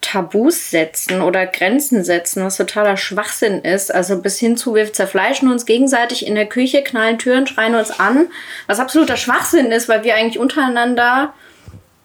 Tabus 0.00 0.70
setzen 0.70 1.22
oder 1.22 1.46
Grenzen 1.46 2.04
setzen, 2.04 2.44
was 2.44 2.56
totaler 2.56 2.96
Schwachsinn 2.96 3.62
ist. 3.62 3.92
Also 3.92 4.22
bis 4.22 4.38
hin 4.38 4.56
zu, 4.56 4.74
wir 4.74 4.92
zerfleischen 4.92 5.50
uns 5.50 5.66
gegenseitig 5.66 6.26
in 6.26 6.36
der 6.36 6.46
Küche, 6.46 6.82
knallen 6.82 7.18
Türen, 7.18 7.46
schreien 7.46 7.74
uns 7.74 7.98
an, 7.98 8.28
was 8.68 8.78
absoluter 8.78 9.16
Schwachsinn 9.16 9.72
ist, 9.72 9.88
weil 9.88 10.04
wir 10.04 10.14
eigentlich 10.14 10.38
untereinander, 10.38 11.34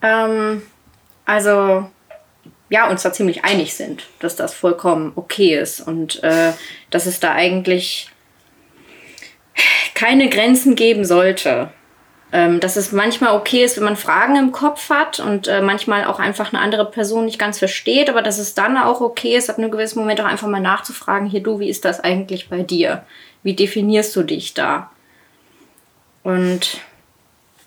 ähm, 0.01 0.63
also 1.25 1.87
ja, 2.73 2.89
uns 2.89 3.03
da 3.03 3.13
ziemlich 3.13 3.45
einig 3.45 3.75
sind, 3.75 4.01
dass 4.17 4.35
das 4.35 4.51
vollkommen 4.51 5.11
okay 5.15 5.55
ist 5.55 5.79
und 5.79 6.23
äh, 6.23 6.53
dass 6.89 7.05
es 7.05 7.19
da 7.19 7.31
eigentlich 7.33 8.09
keine 9.93 10.27
Grenzen 10.27 10.73
geben 10.73 11.05
sollte. 11.05 11.69
Ähm, 12.31 12.59
dass 12.59 12.75
es 12.75 12.91
manchmal 12.91 13.35
okay 13.35 13.63
ist, 13.63 13.77
wenn 13.77 13.83
man 13.83 13.95
Fragen 13.95 14.35
im 14.37 14.51
Kopf 14.51 14.89
hat 14.89 15.19
und 15.19 15.47
äh, 15.47 15.61
manchmal 15.61 16.05
auch 16.05 16.17
einfach 16.17 16.51
eine 16.51 16.63
andere 16.63 16.89
Person 16.89 17.25
nicht 17.25 17.37
ganz 17.37 17.59
versteht, 17.59 18.09
aber 18.09 18.23
dass 18.23 18.39
es 18.39 18.55
dann 18.55 18.75
auch 18.75 19.01
okay 19.01 19.35
ist, 19.35 19.51
ab 19.51 19.59
einem 19.59 19.69
gewissen 19.69 19.99
Moment 19.99 20.19
auch 20.19 20.25
einfach 20.25 20.47
mal 20.47 20.59
nachzufragen, 20.59 21.29
hier 21.29 21.43
du, 21.43 21.59
wie 21.59 21.69
ist 21.69 21.85
das 21.85 21.99
eigentlich 21.99 22.49
bei 22.49 22.63
dir? 22.63 23.05
Wie 23.43 23.53
definierst 23.53 24.15
du 24.15 24.23
dich 24.23 24.55
da? 24.55 24.89
Und 26.23 26.81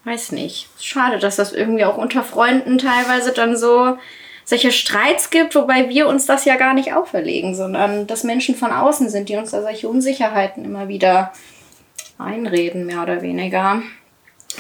weiß 0.03 0.33
nicht. 0.33 0.67
Schade, 0.81 1.21
dass 1.21 1.37
das 1.37 1.53
irgendwie 1.53 1.85
auch 1.85 1.97
unter 1.97 2.25
Freunden 2.25 2.79
teilweise 2.79 3.31
dann 3.33 3.57
so 3.57 3.99
solche 4.47 4.71
Streits 4.71 5.31
gibt, 5.31 5.57
wobei 5.57 5.89
wir 5.89 6.07
uns 6.07 6.25
das 6.25 6.45
ja 6.45 6.55
gar 6.55 6.73
nicht 6.73 6.95
auferlegen, 6.95 7.55
sondern 7.55 8.07
dass 8.07 8.23
Menschen 8.23 8.55
von 8.55 8.71
außen 8.71 9.11
sind, 9.11 9.29
die 9.29 9.37
uns 9.37 9.51
da 9.51 9.61
solche 9.61 9.89
Unsicherheiten 9.89 10.65
immer 10.65 10.87
wieder 10.87 11.33
einreden, 12.17 12.87
mehr 12.87 13.03
oder 13.03 13.23
weniger. 13.23 13.83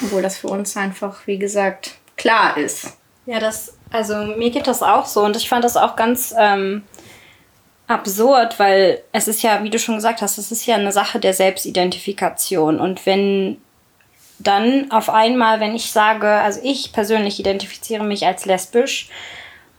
Obwohl 0.02 0.22
das 0.22 0.36
für 0.36 0.48
uns 0.48 0.76
einfach, 0.76 1.26
wie 1.26 1.38
gesagt, 1.38 1.94
klar 2.16 2.58
ist. 2.58 2.98
Ja, 3.26 3.38
das, 3.38 3.78
also 3.90 4.16
mir 4.16 4.50
geht 4.50 4.66
das 4.66 4.82
auch 4.82 5.06
so 5.06 5.24
und 5.24 5.36
ich 5.36 5.48
fand 5.48 5.64
das 5.64 5.76
auch 5.76 5.94
ganz 5.94 6.34
ähm, 6.36 6.82
absurd, 7.86 8.58
weil 8.58 9.02
es 9.12 9.28
ist 9.28 9.42
ja, 9.42 9.62
wie 9.62 9.70
du 9.70 9.78
schon 9.78 9.94
gesagt 9.94 10.20
hast, 10.20 10.36
es 10.36 10.50
ist 10.50 10.66
ja 10.66 10.74
eine 10.74 10.92
Sache 10.92 11.20
der 11.20 11.32
Selbstidentifikation 11.32 12.80
und 12.80 13.06
wenn 13.06 13.58
dann 14.38 14.90
auf 14.90 15.08
einmal, 15.08 15.60
wenn 15.60 15.74
ich 15.74 15.92
sage, 15.92 16.28
also 16.28 16.60
ich 16.62 16.92
persönlich 16.92 17.38
identifiziere 17.38 18.04
mich 18.04 18.26
als 18.26 18.44
lesbisch 18.44 19.08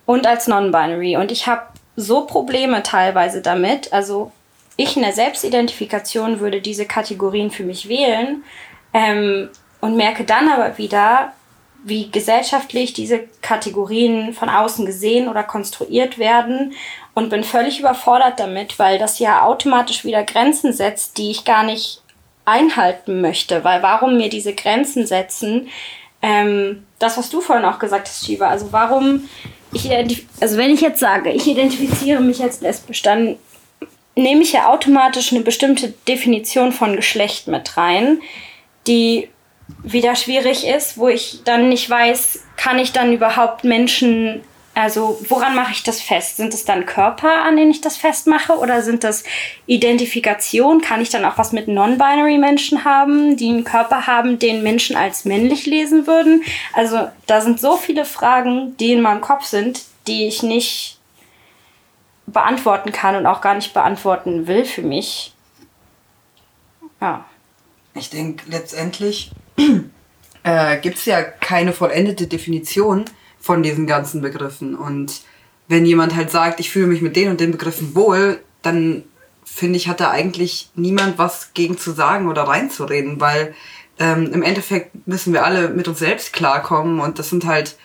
und 0.07 0.25
als 0.25 0.47
non-binary 0.47 1.17
und 1.17 1.31
ich 1.31 1.45
habe 1.45 1.67
so 1.95 2.21
Probleme 2.21 2.81
teilweise 2.81 3.43
damit, 3.43 3.93
also 3.93 4.31
ich 4.77 4.95
in 4.95 5.03
der 5.03 5.13
Selbstidentifikation 5.13 6.39
würde 6.39 6.61
diese 6.61 6.85
Kategorien 6.85 7.51
für 7.51 7.63
mich 7.63 7.89
wählen 7.89 8.43
ähm, 8.93 9.49
und 9.81 9.97
merke 9.97 10.23
dann 10.23 10.49
aber 10.49 10.77
wieder, 10.77 11.33
wie 11.83 12.09
gesellschaftlich 12.09 12.93
diese 12.93 13.21
Kategorien 13.41 14.33
von 14.33 14.49
außen 14.49 14.85
gesehen 14.85 15.27
oder 15.27 15.43
konstruiert 15.43 16.17
werden 16.17 16.73
und 17.13 17.29
bin 17.29 17.43
völlig 17.43 17.79
überfordert 17.79 18.39
damit, 18.39 18.77
weil 18.77 18.99
das 18.99 19.19
ja 19.19 19.43
automatisch 19.43 20.03
wieder 20.03 20.23
Grenzen 20.23 20.73
setzt, 20.73 21.17
die 21.17 21.31
ich 21.31 21.45
gar 21.45 21.63
nicht 21.63 22.01
einhalten 22.45 23.21
möchte. 23.21 23.63
Weil 23.63 23.83
warum 23.83 24.17
mir 24.17 24.29
diese 24.29 24.53
Grenzen 24.53 25.05
setzen? 25.05 25.69
Ähm, 26.21 26.85
das, 26.99 27.17
was 27.17 27.29
du 27.29 27.41
vorhin 27.41 27.65
auch 27.65 27.79
gesagt 27.79 28.07
hast, 28.07 28.25
Shiva, 28.25 28.47
also 28.47 28.71
warum 28.71 29.29
ich 29.73 30.25
also 30.39 30.57
wenn 30.57 30.71
ich 30.71 30.81
jetzt 30.81 30.99
sage, 30.99 31.31
ich 31.31 31.47
identifiziere 31.47 32.21
mich 32.21 32.41
als 32.41 32.61
lesbisch, 32.61 33.01
dann 33.01 33.37
nehme 34.15 34.41
ich 34.41 34.53
ja 34.53 34.69
automatisch 34.69 35.31
eine 35.31 35.41
bestimmte 35.41 35.93
Definition 36.07 36.71
von 36.71 36.95
Geschlecht 36.95 37.47
mit 37.47 37.77
rein, 37.77 38.19
die 38.87 39.29
wieder 39.83 40.15
schwierig 40.15 40.65
ist, 40.65 40.97
wo 40.97 41.07
ich 41.07 41.41
dann 41.43 41.69
nicht 41.69 41.89
weiß, 41.89 42.43
kann 42.55 42.79
ich 42.79 42.93
dann 42.93 43.13
überhaupt 43.13 43.63
Menschen, 43.63 44.41
also 44.77 45.19
woran 45.27 45.55
mache 45.55 45.71
ich 45.71 45.81
das 45.81 46.01
fest? 46.01 46.37
Sind 46.37 46.53
es 46.53 46.63
dann 46.63 46.85
Körper, 46.85 47.43
an 47.43 47.57
denen 47.57 47.71
ich 47.71 47.81
das 47.81 47.97
festmache 47.97 48.53
oder 48.53 48.83
sind 48.83 49.03
das 49.03 49.23
Identifikation? 49.65 50.81
Kann 50.81 51.01
ich 51.01 51.09
dann 51.09 51.25
auch 51.25 51.39
was 51.39 51.51
mit 51.51 51.67
non-binary 51.67 52.37
Menschen 52.37 52.85
haben, 52.85 53.37
die 53.37 53.49
einen 53.49 53.63
Körper 53.63 54.05
haben, 54.05 54.37
den 54.37 54.61
Menschen 54.61 54.95
als 54.95 55.25
männlich 55.25 55.65
lesen 55.65 56.05
würden? 56.05 56.43
Also 56.73 57.07
da 57.25 57.41
sind 57.41 57.59
so 57.59 57.75
viele 57.75 58.05
Fragen, 58.05 58.77
die 58.77 58.93
in 58.93 59.01
meinem 59.01 59.21
Kopf 59.21 59.45
sind, 59.45 59.81
die 60.05 60.27
ich 60.27 60.43
nicht 60.43 60.99
beantworten 62.27 62.91
kann 62.91 63.15
und 63.15 63.25
auch 63.25 63.41
gar 63.41 63.55
nicht 63.55 63.73
beantworten 63.73 64.45
will 64.45 64.63
für 64.63 64.83
mich. 64.83 65.33
Ja. 67.01 67.25
Ich 67.95 68.11
denke, 68.11 68.43
letztendlich 68.47 69.31
äh, 70.43 70.77
gibt 70.77 70.97
es 70.97 71.05
ja 71.05 71.23
keine 71.23 71.73
vollendete 71.73 72.27
Definition 72.27 73.05
von 73.39 73.63
diesen 73.63 73.87
ganzen 73.87 74.21
Begriffen. 74.21 74.75
Und 74.75 75.21
wenn 75.67 75.85
jemand 75.85 76.15
halt 76.15 76.31
sagt, 76.31 76.59
ich 76.59 76.69
fühle 76.69 76.87
mich 76.87 77.01
mit 77.01 77.15
den 77.15 77.29
und 77.29 77.39
den 77.39 77.51
Begriffen 77.51 77.95
wohl, 77.95 78.39
dann 78.61 79.03
finde 79.45 79.77
ich, 79.77 79.87
hat 79.87 79.99
da 79.99 80.11
eigentlich 80.11 80.69
niemand 80.75 81.17
was 81.17 81.53
gegen 81.53 81.77
zu 81.77 81.91
sagen 81.91 82.27
oder 82.27 82.43
reinzureden, 82.43 83.19
weil 83.19 83.53
ähm, 83.99 84.31
im 84.33 84.43
Endeffekt 84.43 85.07
müssen 85.07 85.33
wir 85.33 85.45
alle 85.45 85.69
mit 85.69 85.87
uns 85.87 85.99
selbst 85.99 86.33
klarkommen 86.33 86.99
und 86.99 87.17
das 87.17 87.29
sind 87.29 87.45
halt 87.45 87.77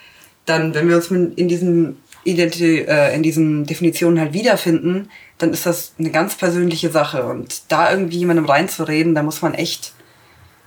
dann, 0.45 0.75
wenn 0.75 0.89
wir 0.89 0.97
uns 0.97 1.11
in 1.11 1.49
diesen, 1.49 1.97
Identi 2.25 2.81
äh, 2.81 3.15
in 3.15 3.23
diesen 3.23 3.65
Definitionen 3.67 4.21
halt 4.21 4.33
wiederfinden, 4.33 5.09
dann 5.39 5.53
ist 5.53 5.67
das 5.67 5.95
eine 5.99 6.11
ganz 6.11 6.37
persönliche 6.37 6.91
Sache 6.91 7.25
und 7.25 7.73
da 7.73 7.91
irgendwie 7.91 8.19
jemandem 8.19 8.45
reinzureden, 8.45 9.15
da 9.15 9.23
muss 9.23 9.43
man 9.43 9.55
echt 9.55 9.93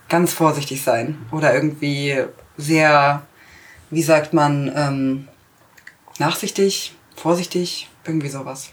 ganz 0.09 0.33
vorsichtig 0.33 0.81
sein 0.83 1.17
oder 1.31 1.53
irgendwie 1.53 2.17
sehr, 2.57 3.25
wie 3.89 4.03
sagt 4.03 4.33
man, 4.33 4.71
ähm, 4.75 5.27
nachsichtig, 6.19 6.93
vorsichtig, 7.15 7.89
irgendwie 8.05 8.29
sowas. 8.29 8.69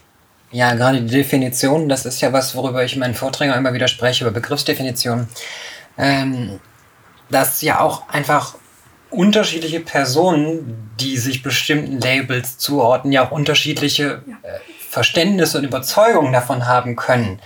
Ja, 0.51 0.73
gerade 0.75 1.01
die 1.01 1.11
Definition, 1.11 1.89
das 1.89 2.05
ist 2.05 2.21
ja 2.21 2.31
was, 2.31 2.55
worüber 2.55 2.83
ich 2.83 2.93
in 2.93 2.99
meinen 2.99 3.15
Vorträgen 3.15 3.53
immer 3.53 3.73
wieder 3.73 3.87
spreche, 3.87 4.23
über 4.23 4.31
Begriffsdefinitionen. 4.31 5.27
Ähm, 5.97 6.59
dass 7.29 7.61
ja 7.61 7.79
auch 7.79 8.07
einfach 8.09 8.55
unterschiedliche 9.09 9.79
Personen, 9.79 10.91
die 10.99 11.17
sich 11.17 11.43
bestimmten 11.43 11.99
Labels 11.99 12.57
zuordnen, 12.57 13.11
ja 13.11 13.25
auch 13.25 13.31
unterschiedliche 13.31 14.23
äh, 14.43 14.59
Verständnisse 14.89 15.57
und 15.57 15.63
Überzeugungen 15.63 16.33
davon 16.33 16.67
haben 16.67 16.95
können. 16.95 17.39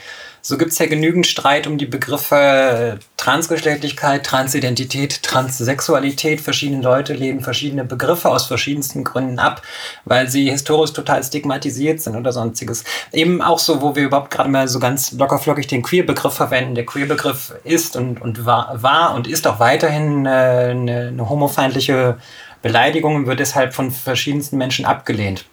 So 0.48 0.58
gibt 0.58 0.72
es 0.72 0.80
ja 0.80 0.86
genügend 0.86 1.28
Streit 1.28 1.68
um 1.68 1.78
die 1.78 1.86
Begriffe 1.86 3.00
Transgeschlechtlichkeit, 3.18 4.26
Transidentität, 4.26 5.22
Transsexualität. 5.22 6.40
Verschiedene 6.40 6.82
Leute 6.82 7.14
lehnen 7.16 7.42
verschiedene 7.42 7.84
Begriffe 7.84 8.30
aus 8.30 8.46
verschiedensten 8.46 9.04
Gründen 9.04 9.40
ab, 9.40 9.62
weil 10.06 10.30
sie 10.30 10.50
historisch 10.50 10.94
total 10.94 11.22
stigmatisiert 11.22 12.00
sind 12.00 12.16
oder 12.16 12.32
sonstiges. 12.32 12.86
Eben 13.12 13.42
auch 13.42 13.60
so, 13.60 13.82
wo 13.82 13.98
wir 13.98 14.06
überhaupt 14.06 14.32
gerade 14.32 14.50
mal 14.50 14.70
so 14.70 14.80
ganz 14.80 15.12
lockerflockig 15.12 15.68
den 15.68 15.84
Queer-Begriff 15.84 16.36
verwenden. 16.36 16.76
Der 16.76 16.86
Queer-Begriff 16.86 17.54
ist 17.66 17.98
und, 17.98 18.22
und 18.22 18.46
war, 18.46 18.82
war 18.82 19.16
und 19.16 19.28
ist 19.28 19.46
auch 19.48 19.60
weiterhin 19.60 20.26
eine, 20.26 20.70
eine, 20.70 21.08
eine 21.10 21.30
homofeindliche 21.30 22.20
Beleidigung 22.62 23.18
und 23.18 23.28
wird 23.28 23.42
deshalb 23.42 23.74
von 23.74 23.92
verschiedensten 23.92 24.58
Menschen 24.58 24.86
abgelehnt. 24.86 25.44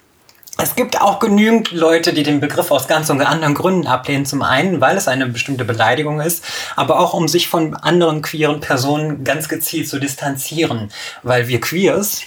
Es 0.56 0.76
gibt 0.76 1.00
auch 1.00 1.18
genügend 1.18 1.72
Leute, 1.72 2.12
die 2.12 2.22
den 2.22 2.38
Begriff 2.38 2.70
aus 2.70 2.86
ganz 2.86 3.10
und 3.10 3.20
anderen 3.20 3.54
Gründen 3.54 3.86
ablehnen. 3.86 4.24
Zum 4.24 4.42
einen, 4.42 4.80
weil 4.80 4.96
es 4.96 5.08
eine 5.08 5.26
bestimmte 5.26 5.64
Beleidigung 5.64 6.20
ist, 6.20 6.44
aber 6.76 7.00
auch 7.00 7.12
um 7.12 7.26
sich 7.26 7.48
von 7.48 7.74
anderen 7.74 8.22
queeren 8.22 8.60
Personen 8.60 9.24
ganz 9.24 9.48
gezielt 9.48 9.88
zu 9.88 9.98
distanzieren. 9.98 10.90
Weil 11.22 11.48
wir 11.48 11.60
Queers, 11.60 12.22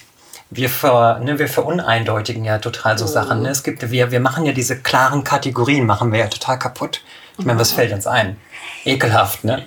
wir, 0.49 0.69
ver, 0.69 1.19
ne, 1.19 1.39
wir 1.39 1.47
veruneindeutigen 1.47 2.43
ja 2.43 2.59
total 2.59 2.97
so 2.97 3.05
oh. 3.05 3.07
Sachen. 3.07 3.43
Ne? 3.43 3.49
Es 3.49 3.63
gibt, 3.63 3.89
wir, 3.91 4.11
wir 4.11 4.19
machen 4.19 4.45
ja 4.45 4.51
diese 4.51 4.77
klaren 4.77 5.23
Kategorien, 5.23 5.85
machen 5.85 6.11
wir 6.11 6.19
ja 6.19 6.27
total 6.27 6.59
kaputt. 6.59 7.01
Ich 7.37 7.45
meine, 7.45 7.59
was 7.59 7.71
fällt 7.71 7.93
uns 7.93 8.07
ein? 8.07 8.37
Ekelhaft, 8.83 9.43
ne? 9.43 9.65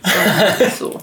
so. 0.78 1.00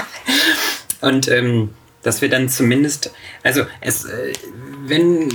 und 1.00 1.28
ähm, 1.28 1.74
dass 2.02 2.20
wir 2.22 2.30
dann 2.30 2.48
zumindest, 2.48 3.10
also 3.42 3.64
es, 3.80 4.04
äh, 4.04 4.32
wenn 4.86 5.28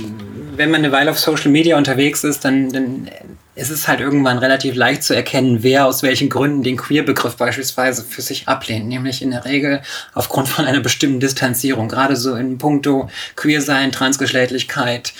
wenn 0.56 0.70
man 0.70 0.84
eine 0.84 0.92
Weile 0.92 1.10
auf 1.10 1.18
Social 1.18 1.50
Media 1.50 1.76
unterwegs 1.76 2.24
ist, 2.24 2.44
dann, 2.44 2.70
dann 2.70 3.10
ist 3.54 3.70
es 3.70 3.88
halt 3.88 4.00
irgendwann 4.00 4.38
relativ 4.38 4.74
leicht 4.74 5.02
zu 5.02 5.14
erkennen, 5.14 5.62
wer 5.62 5.86
aus 5.86 6.02
welchen 6.02 6.28
Gründen 6.28 6.62
den 6.62 6.76
Queer-Begriff 6.76 7.36
beispielsweise 7.36 8.04
für 8.04 8.22
sich 8.22 8.48
ablehnt. 8.48 8.86
Nämlich 8.86 9.22
in 9.22 9.32
der 9.32 9.44
Regel 9.44 9.82
aufgrund 10.14 10.48
von 10.48 10.64
einer 10.64 10.80
bestimmten 10.80 11.20
Distanzierung. 11.20 11.88
Gerade 11.88 12.16
so 12.16 12.34
in 12.34 12.58
puncto 12.58 13.10
Queer-Sein, 13.36 13.92
Transgeschlechtlichkeit. 13.92 15.12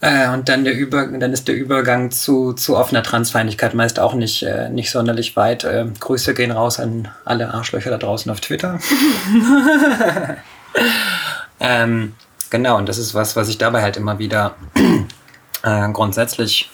Äh, 0.00 0.28
und 0.28 0.48
dann, 0.48 0.64
der 0.64 0.74
Über 0.74 1.06
dann 1.06 1.32
ist 1.32 1.48
der 1.48 1.54
Übergang 1.54 2.10
zu, 2.10 2.52
zu 2.52 2.76
offener 2.76 3.02
Transfeindlichkeit 3.02 3.74
meist 3.74 3.98
auch 3.98 4.12
nicht, 4.12 4.42
äh, 4.42 4.68
nicht 4.68 4.90
sonderlich 4.90 5.36
weit. 5.36 5.64
Äh, 5.64 5.86
Grüße 5.98 6.34
gehen 6.34 6.50
raus 6.50 6.78
an 6.78 7.08
alle 7.24 7.54
Arschlöcher 7.54 7.90
da 7.90 7.96
draußen 7.96 8.30
auf 8.30 8.40
Twitter. 8.40 8.78
ähm, 11.60 12.12
Genau, 12.50 12.76
und 12.76 12.88
das 12.88 12.98
ist 12.98 13.14
was, 13.14 13.36
was 13.36 13.48
ich 13.48 13.58
dabei 13.58 13.82
halt 13.82 13.96
immer 13.96 14.18
wieder 14.18 14.54
äh, 15.62 15.88
grundsätzlich 15.92 16.70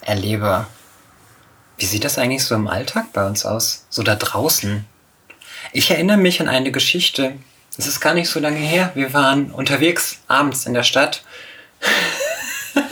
erlebe. 0.00 0.66
Wie 1.78 1.86
sieht 1.86 2.04
das 2.04 2.18
eigentlich 2.18 2.44
so 2.44 2.54
im 2.54 2.68
Alltag 2.68 3.12
bei 3.12 3.26
uns 3.26 3.44
aus? 3.44 3.86
So 3.90 4.02
da 4.02 4.14
draußen? 4.14 4.84
Ich 5.72 5.90
erinnere 5.90 6.16
mich 6.16 6.40
an 6.40 6.48
eine 6.48 6.70
Geschichte. 6.70 7.34
Es 7.76 7.86
ist 7.86 8.00
gar 8.00 8.14
nicht 8.14 8.30
so 8.30 8.40
lange 8.40 8.58
her. 8.58 8.92
Wir 8.94 9.12
waren 9.12 9.50
unterwegs 9.50 10.18
abends 10.28 10.64
in 10.64 10.74
der 10.74 10.84
Stadt. 10.84 11.22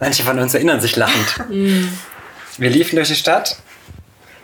Manche 0.00 0.24
von 0.24 0.38
uns 0.38 0.54
erinnern 0.54 0.80
sich 0.80 0.96
lachend. 0.96 1.48
Mhm. 1.48 1.96
Wir 2.58 2.70
liefen 2.70 2.96
durch 2.96 3.08
die 3.08 3.16
Stadt 3.16 3.56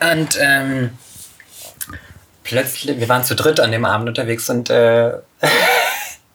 und 0.00 0.38
ähm, 0.40 0.90
plötzlich, 2.44 2.98
wir 2.98 3.08
waren 3.08 3.24
zu 3.24 3.34
dritt 3.34 3.60
an 3.60 3.72
dem 3.72 3.84
Abend 3.84 4.08
unterwegs 4.08 4.48
und 4.48 4.70
äh, 4.70 5.14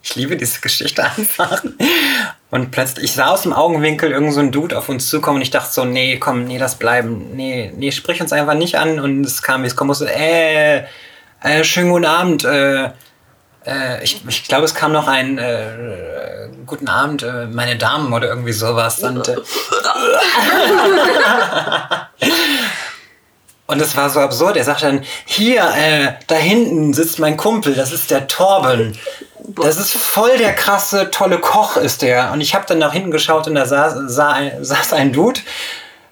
ich 0.02 0.16
liebe 0.16 0.36
diese 0.36 0.60
Geschichte 0.60 1.04
einfach. 1.04 1.62
Und 2.50 2.70
plötzlich, 2.70 3.06
ich 3.06 3.12
sah 3.12 3.28
aus 3.28 3.42
dem 3.42 3.52
Augenwinkel 3.52 4.12
irgend 4.12 4.32
so 4.32 4.40
ein 4.40 4.52
Dude 4.52 4.78
auf 4.78 4.88
uns 4.88 5.08
zukommen 5.08 5.36
und 5.36 5.42
ich 5.42 5.50
dachte 5.50 5.72
so, 5.72 5.84
nee, 5.84 6.18
komm, 6.18 6.44
nee, 6.44 6.58
lass 6.58 6.76
bleiben. 6.76 7.34
Nee, 7.34 7.72
nee, 7.76 7.90
sprich 7.90 8.20
uns 8.20 8.32
einfach 8.32 8.54
nicht 8.54 8.76
an. 8.76 9.00
Und 9.00 9.24
es 9.24 9.42
kam, 9.42 9.62
wie 9.62 9.66
es 9.66 9.76
kommen 9.76 9.88
musste, 9.88 10.12
äh, 10.14 10.84
äh, 11.42 11.64
schönen 11.64 11.90
guten 11.90 12.04
Abend, 12.04 12.44
äh, 12.44 12.90
äh, 13.66 14.02
ich, 14.02 14.22
ich 14.28 14.44
glaube, 14.44 14.64
es 14.64 14.74
kam 14.74 14.92
noch 14.92 15.08
ein 15.08 15.38
äh, 15.38 16.48
guten 16.66 16.88
Abend, 16.88 17.22
äh, 17.22 17.46
meine 17.46 17.76
Damen 17.76 18.12
oder 18.12 18.28
irgendwie 18.28 18.52
sowas. 18.52 19.02
Und, 19.02 19.28
äh, 19.28 19.36
Und 23.66 23.80
es 23.80 23.96
war 23.96 24.10
so 24.10 24.20
absurd. 24.20 24.56
Er 24.56 24.64
sagte 24.64 24.86
dann, 24.86 25.04
hier, 25.24 25.62
äh, 25.62 26.12
da 26.26 26.34
hinten 26.34 26.92
sitzt 26.92 27.18
mein 27.18 27.36
Kumpel, 27.36 27.74
das 27.74 27.92
ist 27.92 28.10
der 28.10 28.26
Torben. 28.26 28.96
Das 29.38 29.78
ist 29.78 29.92
voll 29.92 30.36
der 30.38 30.54
krasse, 30.54 31.10
tolle 31.10 31.38
Koch 31.38 31.76
ist 31.76 32.02
der. 32.02 32.32
Und 32.32 32.40
ich 32.40 32.54
habe 32.54 32.66
dann 32.66 32.78
nach 32.78 32.92
hinten 32.92 33.10
geschaut 33.10 33.46
und 33.46 33.54
da 33.54 33.66
saß, 33.66 33.94
sah 34.06 34.32
ein, 34.32 34.52
saß 34.64 34.92
ein 34.92 35.12
Dude 35.12 35.40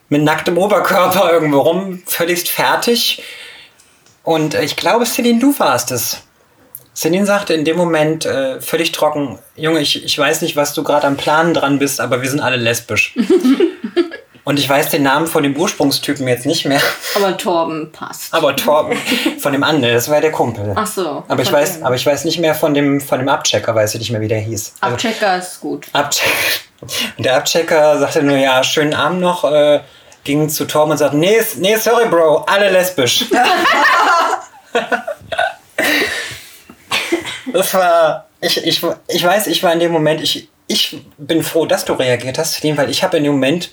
mit 0.08 0.22
nacktem 0.22 0.58
Oberkörper 0.58 1.32
irgendwo 1.32 1.60
rum, 1.60 2.02
völlig 2.06 2.50
fertig. 2.50 3.22
Und 4.22 4.54
äh, 4.54 4.64
ich 4.64 4.76
glaube, 4.76 5.04
Celine, 5.04 5.38
du 5.38 5.58
warst 5.58 5.90
es. 5.90 6.22
Celine 6.94 7.24
sagte 7.24 7.54
in 7.54 7.64
dem 7.64 7.76
Moment 7.76 8.26
äh, 8.26 8.60
völlig 8.60 8.92
trocken, 8.92 9.38
Junge, 9.56 9.80
ich, 9.80 10.04
ich 10.04 10.18
weiß 10.18 10.42
nicht, 10.42 10.56
was 10.56 10.74
du 10.74 10.82
gerade 10.82 11.06
am 11.06 11.16
Planen 11.16 11.54
dran 11.54 11.78
bist, 11.78 12.00
aber 12.00 12.22
wir 12.22 12.28
sind 12.28 12.40
alle 12.40 12.56
lesbisch. 12.56 13.14
Und 14.44 14.58
ich 14.58 14.68
weiß 14.68 14.88
den 14.90 15.04
Namen 15.04 15.28
von 15.28 15.44
dem 15.44 15.56
Ursprungstypen 15.56 16.26
jetzt 16.26 16.46
nicht 16.46 16.64
mehr. 16.64 16.80
Aber 17.14 17.36
Torben 17.36 17.92
passt. 17.92 18.34
Aber 18.34 18.56
Torben 18.56 18.98
von 19.38 19.52
dem 19.52 19.62
anderen, 19.62 19.94
das 19.94 20.10
war 20.10 20.20
der 20.20 20.32
Kumpel. 20.32 20.72
Ach 20.74 20.86
so. 20.86 21.22
Aber 21.28 21.42
ich 21.42 21.52
weiß, 21.52 21.74
dem. 21.74 21.86
aber 21.86 21.94
ich 21.94 22.04
weiß 22.04 22.24
nicht 22.24 22.40
mehr 22.40 22.56
von 22.56 22.74
dem, 22.74 23.00
von 23.00 23.20
dem 23.20 23.28
Abchecker, 23.28 23.72
weiß 23.74 23.94
ich 23.94 24.00
nicht 24.00 24.10
mehr, 24.10 24.20
wie 24.20 24.28
der 24.28 24.40
hieß. 24.40 24.74
Also, 24.80 24.94
Abchecker 24.94 25.38
ist 25.38 25.60
gut. 25.60 25.86
Abchecker. 25.92 26.32
Und 27.16 27.24
der 27.24 27.36
Abchecker 27.36 27.98
sagte 27.98 28.24
nur, 28.24 28.36
ja, 28.36 28.64
schönen 28.64 28.94
Abend 28.94 29.20
noch, 29.20 29.44
äh, 29.44 29.78
ging 30.24 30.48
zu 30.48 30.64
Torben 30.66 30.90
und 30.92 30.98
sagte, 30.98 31.16
nee, 31.16 31.40
nee, 31.58 31.76
sorry, 31.76 32.08
Bro, 32.08 32.38
alle 32.46 32.70
lesbisch. 32.70 33.26
das 37.52 37.74
war, 37.74 38.26
ich, 38.40 38.64
ich, 38.66 38.82
ich 39.08 39.24
weiß, 39.24 39.46
ich 39.46 39.62
war 39.62 39.72
in 39.72 39.78
dem 39.78 39.92
Moment, 39.92 40.20
ich, 40.22 40.48
ich 40.66 41.00
bin 41.18 41.44
froh, 41.44 41.66
dass 41.66 41.84
du 41.84 41.92
reagiert 41.92 42.38
hast, 42.38 42.62
weil 42.64 42.90
ich 42.90 43.04
habe 43.04 43.16
in 43.18 43.24
dem 43.24 43.32
Moment, 43.34 43.70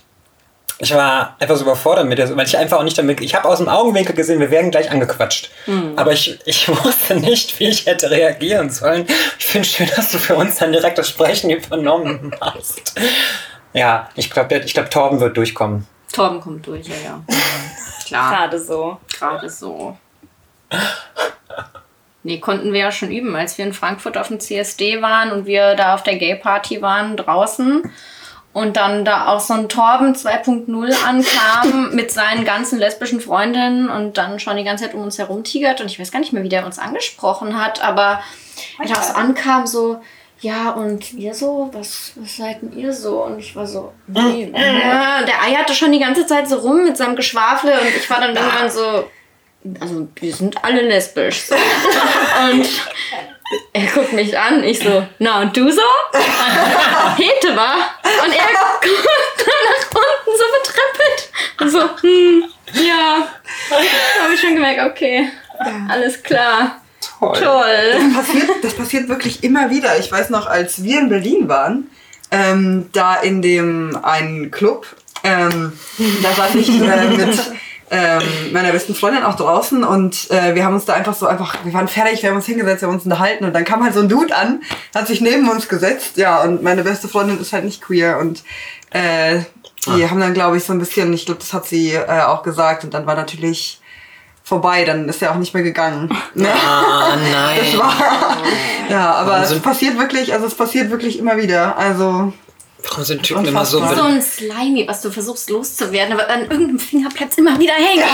ich 0.81 0.93
war 0.93 1.36
etwas 1.39 1.62
überfordert 1.62 2.07
mit 2.07 2.17
der, 2.17 2.36
weil 2.38 2.45
ich 2.45 2.57
einfach 2.57 2.79
auch 2.79 2.83
nicht 2.83 2.98
damit, 2.98 3.19
ich 3.19 3.36
habe 3.36 3.48
aus 3.50 3.57
dem 3.57 3.67
Augenwinkel 3.67 4.15
gesehen, 4.15 4.39
wir 4.39 4.50
werden 4.50 4.71
gleich 4.71 4.89
angequatscht. 4.89 5.51
Aber 5.98 6.13
ich, 6.13 6.39
ich 6.45 6.69
wusste 6.86 7.15
nicht, 7.15 7.59
wie 7.59 7.67
ich 7.67 7.86
hätte 7.86 8.09
reagieren 8.09 8.69
sollen. 8.69 9.05
Ich 9.38 9.45
finde 9.45 9.67
schön, 9.67 9.89
dass 9.95 10.12
du 10.12 10.17
für 10.17 10.36
uns 10.36 10.55
dann 10.55 10.71
direkt 10.71 10.98
das 10.98 11.09
Sprechen 11.09 11.50
übernommen 11.50 12.33
hast. 12.39 12.95
Ja, 13.74 14.09
ich 14.15 14.31
glaube, 14.31 14.57
ich 14.57 14.74
glaub, 14.74 14.89
Torben 14.89 15.19
wird 15.19 15.36
durchkommen. 15.36 15.86
Torben 16.12 16.39
kommt 16.39 16.65
durch, 16.65 16.88
ja, 16.88 16.95
ja. 17.03 17.24
Klar, 18.07 18.31
Gerade 18.31 18.59
so. 18.59 18.98
gerade 19.07 19.50
so. 19.50 19.98
Nee, 22.24 22.39
konnten 22.39 22.74
wir 22.74 22.79
ja 22.79 22.91
schon 22.91 23.12
üben, 23.12 23.36
als 23.36 23.57
wir 23.57 23.65
in 23.65 23.74
Frankfurt 23.74 24.17
auf 24.17 24.29
dem 24.29 24.39
CSD 24.39 25.01
waren 25.01 25.31
und 25.31 25.45
wir 25.45 25.75
da 25.75 25.93
auf 25.93 26.03
der 26.03 26.15
Gay-Party 26.15 26.81
waren 26.81 27.15
draußen. 27.15 27.83
Und 28.51 28.77
dann 28.77 29.06
da 29.06 29.27
auch 29.27 29.39
so 29.39 29.53
ein 29.53 29.70
Torben 29.70 30.15
2.0 30.15 31.06
ankam 31.06 31.89
mit 31.96 32.12
seinen 32.12 32.46
ganzen 32.46 32.79
lesbischen 32.79 33.22
Freundinnen 33.22 33.89
und 33.89 34.18
dann 34.18 34.39
schon 34.39 34.58
die 34.58 34.63
ganze 34.63 34.86
Zeit 34.86 34.96
um 34.96 35.01
uns 35.01 35.20
herum 35.20 35.44
tigert. 35.44 35.82
Und 35.82 35.88
ich 35.88 36.00
weiß 36.00 36.12
gar 36.12 36.20
nicht 36.20 36.34
mehr, 36.34 36.44
wie 36.44 36.50
der 36.50 36.65
uns 36.65 36.79
angesprochen 36.79 37.62
hat, 37.62 37.84
aber 37.84 38.22
er 38.84 38.98
auch 38.98 39.03
so 39.03 39.13
ankam, 39.13 39.68
so, 39.68 40.01
ja, 40.41 40.72
und 40.72 41.13
ihr 41.13 41.34
so? 41.34 41.70
Was, 41.74 42.13
was 42.15 42.38
seid 42.38 42.62
denn 42.62 42.77
ihr 42.77 42.94
so? 42.94 43.24
Und 43.24 43.39
ich 43.39 43.56
war 43.56 43.68
so, 43.68 43.94
nee. 44.08 44.51
ja, 44.53 45.24
der 45.24 45.44
eierte 45.44 45.74
schon 45.74 45.91
die 45.91 46.00
ganze 46.00 46.25
Zeit 46.25 46.48
so 46.48 46.56
rum 46.58 46.84
mit 46.86 46.98
seinem 46.98 47.15
Geschwafel 47.15 47.72
und 47.72 47.96
ich 47.96 48.10
war 48.10 48.20
dann 48.20 48.36
irgendwann 48.36 48.72
so, 48.72 49.10
also 49.79 50.08
wir 50.15 50.34
sind 50.34 50.63
alle 50.63 50.82
lesbisch. 50.82 51.41
So. 51.41 51.56
Und 52.51 52.70
er 53.74 53.86
guckt 53.88 54.13
mich 54.13 54.38
an, 54.38 54.63
ich 54.63 54.79
so, 54.79 55.08
na 55.18 55.41
und 55.41 55.56
du 55.56 55.72
so? 55.72 55.82
Hete 57.18 57.56
war. 57.56 57.75
Und 58.24 58.34
er 58.34 58.48
guckt 58.82 59.38
dann 59.38 59.63
nach 59.65 59.89
unten 59.96 60.38
so 60.38 60.44
betrippelt. 60.62 61.32
Und 61.60 61.70
so, 61.70 61.79
hm, 62.01 62.44
ja. 62.74 63.27
Da 63.70 64.24
habe 64.24 64.34
ich 64.34 64.39
schon 64.41 64.56
gemerkt, 64.56 64.91
okay, 64.91 65.29
alles 65.89 66.22
klar. 66.22 66.82
Toll. 67.20 67.34
Das 67.39 68.13
passiert, 68.13 68.50
das 68.63 68.74
passiert 68.74 69.10
wirklich 69.10 69.44
immer 69.44 69.70
wieder. 69.70 70.00
Ich 70.00 70.12
weiß 70.12 70.29
noch, 70.29 70.48
als 70.48 70.84
wir 70.84 71.00
in 71.00 71.10
Berlin 71.10 71.50
waren, 71.50 71.89
ähm, 72.32 72.89
da 72.94 73.15
in 73.15 73.41
dem 73.41 73.98
einen 74.03 74.51
Club, 74.51 74.88
ähm, 75.24 75.74
da 76.22 76.32
saß 76.34 76.56
ich 76.56 76.70
äh, 76.70 77.08
mit 77.08 77.38
ähm, 77.91 78.22
meiner 78.51 78.72
besten 78.72 78.93
Freundin 78.93 79.24
auch 79.24 79.36
draußen 79.36 79.84
und 79.84 80.29
äh, 80.29 80.55
wir 80.55 80.63
haben 80.63 80.75
uns 80.75 80.86
da 80.86 80.93
einfach 80.93 81.15
so 81.15 81.25
einfach, 81.27 81.55
wir 81.63 81.74
waren 81.74 81.88
fertig, 81.88 82.22
wir 82.22 82.29
haben 82.29 82.38
uns 82.38 82.46
hingesetzt, 82.46 82.81
wir 82.81 82.88
haben 82.88 82.96
uns 82.96 83.03
unterhalten 83.03 83.46
und 83.46 83.53
dann 83.53 83.65
kam 83.65 83.84
halt 83.84 83.93
so 83.93 84.01
ein 84.01 84.10
Dude 84.10 84.36
an, 84.36 84.62
hat 84.93 85.08
sich 85.08 85.22
neben 85.22 85.49
uns 85.49 85.67
gesetzt, 85.67 86.17
ja, 86.17 86.41
und 86.43 86.62
meine 86.62 86.84
beste 86.84 87.08
Freundin 87.08 87.39
ist 87.39 87.54
halt 87.54 87.65
nicht 87.65 87.82
queer 87.82 88.19
und 88.19 88.43
äh, 88.91 89.39
die 89.86 90.10
haben 90.10 90.19
dann, 90.19 90.34
glaube 90.34 90.58
ich, 90.58 90.63
so 90.63 90.73
ein 90.73 90.80
bisschen, 90.80 91.12
ich 91.13 91.25
glaube, 91.25 91.39
das 91.39 91.54
hat 91.54 91.65
sie 91.65 91.93
äh, 91.93 92.21
auch 92.21 92.43
gesagt 92.43 92.84
und 92.84 92.93
dann 92.93 93.06
war 93.06 93.15
natürlich 93.15 93.80
vorbei, 94.43 94.84
dann 94.84 95.08
ist 95.08 95.21
er 95.21 95.32
auch 95.32 95.38
nicht 95.38 95.54
mehr 95.54 95.63
gegangen. 95.63 96.10
Ne? 96.34 96.49
Ah, 96.52 97.15
nein. 97.15 97.60
Das 97.71 97.78
war, 97.78 97.93
ja, 98.89 99.13
aber 99.13 99.32
Warum 99.32 99.43
es 99.43 99.60
passiert 99.62 99.97
wirklich, 99.97 100.34
also 100.34 100.47
es 100.47 100.56
passiert 100.56 100.89
wirklich 100.89 101.19
immer 101.19 101.38
wieder. 101.38 101.78
Also, 101.78 102.34
Warum 102.88 103.04
sind 103.04 103.24
Typen 103.24 103.46
immer 103.46 103.65
so... 103.65 103.86
So 103.86 104.04
ein 104.04 104.22
Slimy, 104.22 104.88
was 104.88 105.02
du 105.02 105.12
versuchst 105.12 105.50
loszuwerden, 105.50 106.13
aber 106.13 106.30
an 106.30 106.42
irgendeinem 106.44 106.80
Finger 106.80 107.10
bleibt 107.10 107.38
immer 107.38 107.60
wieder 107.60 107.74
hängen. 107.74 108.06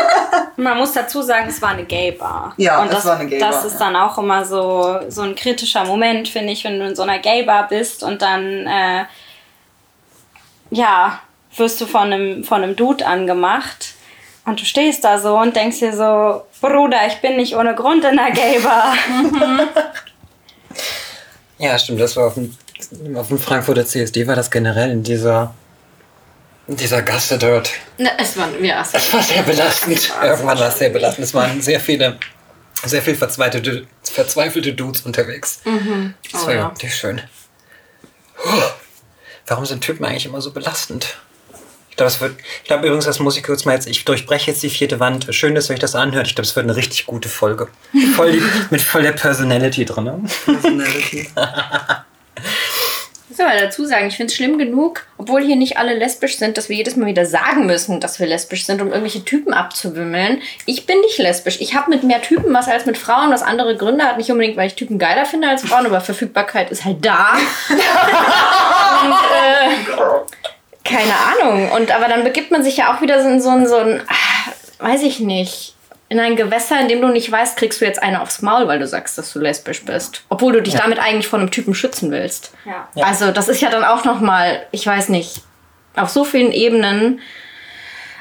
Man 0.56 0.76
muss 0.76 0.92
dazu 0.92 1.22
sagen, 1.22 1.48
es 1.48 1.60
war 1.62 1.70
eine 1.70 1.84
Gay-Bar. 1.84 2.54
Ja, 2.58 2.82
und 2.82 2.88
es 2.88 2.96
das, 2.96 3.06
war 3.06 3.18
eine 3.18 3.28
Gay-Bar, 3.28 3.50
Das 3.50 3.64
ist 3.64 3.74
ja. 3.74 3.78
dann 3.78 3.96
auch 3.96 4.18
immer 4.18 4.44
so, 4.44 5.00
so 5.08 5.22
ein 5.22 5.34
kritischer 5.34 5.84
Moment, 5.84 6.28
finde 6.28 6.52
ich, 6.52 6.64
wenn 6.64 6.78
du 6.78 6.86
in 6.86 6.94
so 6.94 7.02
einer 7.02 7.18
Gay-Bar 7.18 7.68
bist 7.68 8.02
und 8.02 8.20
dann, 8.20 8.66
äh, 8.66 9.04
ja, 10.70 11.20
wirst 11.56 11.80
du 11.80 11.86
von 11.86 12.12
einem, 12.12 12.44
von 12.44 12.62
einem 12.62 12.76
Dude 12.76 13.06
angemacht 13.06 13.94
und 14.44 14.60
du 14.60 14.64
stehst 14.64 15.02
da 15.02 15.18
so 15.18 15.38
und 15.38 15.56
denkst 15.56 15.78
dir 15.78 15.96
so, 15.96 16.42
Bruder, 16.60 17.06
ich 17.06 17.20
bin 17.22 17.36
nicht 17.36 17.56
ohne 17.56 17.74
Grund 17.74 18.04
in 18.04 18.18
einer 18.18 18.32
Gay-Bar. 18.32 18.94
Ja, 21.60 21.78
stimmt, 21.78 22.00
das 22.00 22.16
war 22.16 22.28
auf 22.28 22.34
dem, 22.34 22.56
auf 23.14 23.28
dem 23.28 23.38
Frankfurter 23.38 23.86
CSD, 23.86 24.26
war 24.26 24.36
das 24.36 24.50
generell 24.50 24.90
in 24.90 25.02
dieser, 25.02 25.54
in 26.66 26.76
dieser 26.76 27.02
Gasse 27.02 27.38
dort. 27.38 27.70
Na, 27.98 28.10
es 28.18 28.36
war, 28.36 28.48
ja, 28.60 28.82
es 28.82 28.94
Es 28.94 29.12
war 29.12 29.22
sehr 29.22 29.42
belastend. 29.42 30.12
Irgendwann 30.22 30.58
war 30.58 30.68
es 30.68 30.78
sehr 30.78 30.90
belastend. 30.90 31.24
Es 31.26 31.34
waren 31.34 31.60
sehr 31.60 31.80
viele, 31.80 32.18
sehr 32.84 33.02
viel 33.02 33.14
verzweifelte, 33.14 33.86
verzweifelte 34.02 34.72
Dudes 34.72 35.02
unterwegs. 35.02 35.60
Das 36.32 36.42
Oh, 36.44 36.46
war 36.46 36.54
ja. 36.54 36.72
nicht 36.82 36.96
schön. 36.96 37.20
Puh. 38.36 38.48
Warum 39.46 39.66
sind 39.66 39.80
Typen 39.82 40.04
eigentlich 40.04 40.26
immer 40.26 40.40
so 40.40 40.52
belastend? 40.52 41.16
Ich 41.90 41.96
glaube, 41.96 42.12
es 42.12 42.20
wird, 42.20 42.36
ich 42.62 42.64
glaube 42.68 42.86
übrigens, 42.86 43.04
das 43.04 43.18
muss 43.18 43.36
ich 43.36 43.42
kurz 43.42 43.64
mal 43.64 43.74
jetzt, 43.74 43.86
ich 43.88 44.04
durchbreche 44.04 44.52
jetzt 44.52 44.62
die 44.62 44.70
vierte 44.70 45.00
Wand. 45.00 45.26
Schön, 45.34 45.54
dass 45.54 45.68
ihr 45.68 45.74
euch 45.74 45.80
das 45.80 45.94
anhört. 45.96 46.28
Ich 46.28 46.34
glaube, 46.36 46.46
es 46.46 46.54
wird 46.56 46.64
eine 46.64 46.76
richtig 46.76 47.04
gute 47.06 47.28
Folge. 47.28 47.68
Voll 48.16 48.32
die, 48.32 48.42
mit 48.70 48.80
voll 48.80 49.02
der 49.02 49.12
Personality 49.12 49.84
drin. 49.84 50.04
Ne? 50.04 50.22
Personality. 50.46 51.28
Soll 53.40 53.48
mal 53.48 53.58
dazu 53.58 53.86
sagen, 53.86 54.08
ich 54.08 54.18
finde 54.18 54.30
es 54.30 54.36
schlimm 54.36 54.58
genug, 54.58 55.06
obwohl 55.16 55.42
hier 55.42 55.56
nicht 55.56 55.78
alle 55.78 55.94
lesbisch 55.94 56.36
sind, 56.36 56.58
dass 56.58 56.68
wir 56.68 56.76
jedes 56.76 56.96
Mal 56.96 57.06
wieder 57.06 57.24
sagen 57.24 57.64
müssen, 57.64 57.98
dass 57.98 58.20
wir 58.20 58.26
lesbisch 58.26 58.66
sind, 58.66 58.82
um 58.82 58.88
irgendwelche 58.88 59.24
Typen 59.24 59.54
abzuwimmeln. 59.54 60.42
Ich 60.66 60.84
bin 60.84 61.00
nicht 61.00 61.16
lesbisch. 61.16 61.58
Ich 61.58 61.74
habe 61.74 61.88
mit 61.88 62.02
mehr 62.02 62.20
Typen 62.20 62.52
was 62.52 62.68
als 62.68 62.84
mit 62.84 62.98
Frauen, 62.98 63.30
was 63.30 63.40
andere 63.40 63.78
Gründe 63.78 64.04
hat. 64.04 64.18
Nicht 64.18 64.30
unbedingt, 64.30 64.58
weil 64.58 64.66
ich 64.66 64.74
Typen 64.74 64.98
geiler 64.98 65.24
finde 65.24 65.48
als 65.48 65.62
Frauen, 65.62 65.86
aber 65.86 66.02
Verfügbarkeit 66.02 66.70
ist 66.70 66.84
halt 66.84 67.02
da. 67.02 67.32
Und, 69.04 69.12
äh, 69.14 69.70
keine 70.84 71.14
Ahnung. 71.14 71.72
Und 71.72 71.92
aber 71.92 72.08
dann 72.08 72.24
begibt 72.24 72.50
man 72.50 72.62
sich 72.62 72.76
ja 72.76 72.94
auch 72.94 73.00
wieder 73.00 73.22
so 73.22 73.28
in 73.30 73.40
so 73.40 73.48
ein, 73.48 73.66
so 73.66 73.76
ein 73.76 74.02
ah, 74.06 74.84
weiß 74.84 75.02
ich 75.02 75.18
nicht, 75.20 75.76
in 76.10 76.18
ein 76.18 76.34
Gewässer, 76.34 76.78
in 76.80 76.88
dem 76.88 77.00
du 77.00 77.08
nicht 77.08 77.30
weißt, 77.30 77.56
kriegst 77.56 77.80
du 77.80 77.84
jetzt 77.84 78.02
eine 78.02 78.20
aufs 78.20 78.42
Maul, 78.42 78.66
weil 78.66 78.80
du 78.80 78.86
sagst, 78.86 79.16
dass 79.16 79.32
du 79.32 79.38
lesbisch 79.38 79.84
bist. 79.84 80.24
Obwohl 80.28 80.52
du 80.52 80.60
dich 80.60 80.74
damit 80.74 80.98
eigentlich 80.98 81.28
vor 81.28 81.38
einem 81.38 81.52
Typen 81.52 81.72
schützen 81.72 82.10
willst. 82.10 82.52
Ja. 82.66 82.88
Also 83.04 83.30
das 83.30 83.48
ist 83.48 83.62
ja 83.62 83.70
dann 83.70 83.84
auch 83.84 84.04
noch 84.04 84.20
mal, 84.20 84.66
ich 84.72 84.84
weiß 84.84 85.08
nicht, 85.08 85.42
auf 85.94 86.10
so 86.10 86.24
vielen 86.24 86.50
Ebenen 86.50 87.20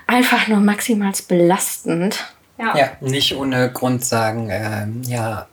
einfach 0.05 0.47
nur 0.47 0.59
maximal 0.59 1.11
belastend. 1.27 2.31
Ja. 2.59 2.77
Ja, 2.77 2.91
nicht 3.01 3.35
ohne 3.35 3.71
Grund 3.71 4.05
sagen, 4.05 4.49
ähm, 4.51 5.01
ja, 5.07 5.47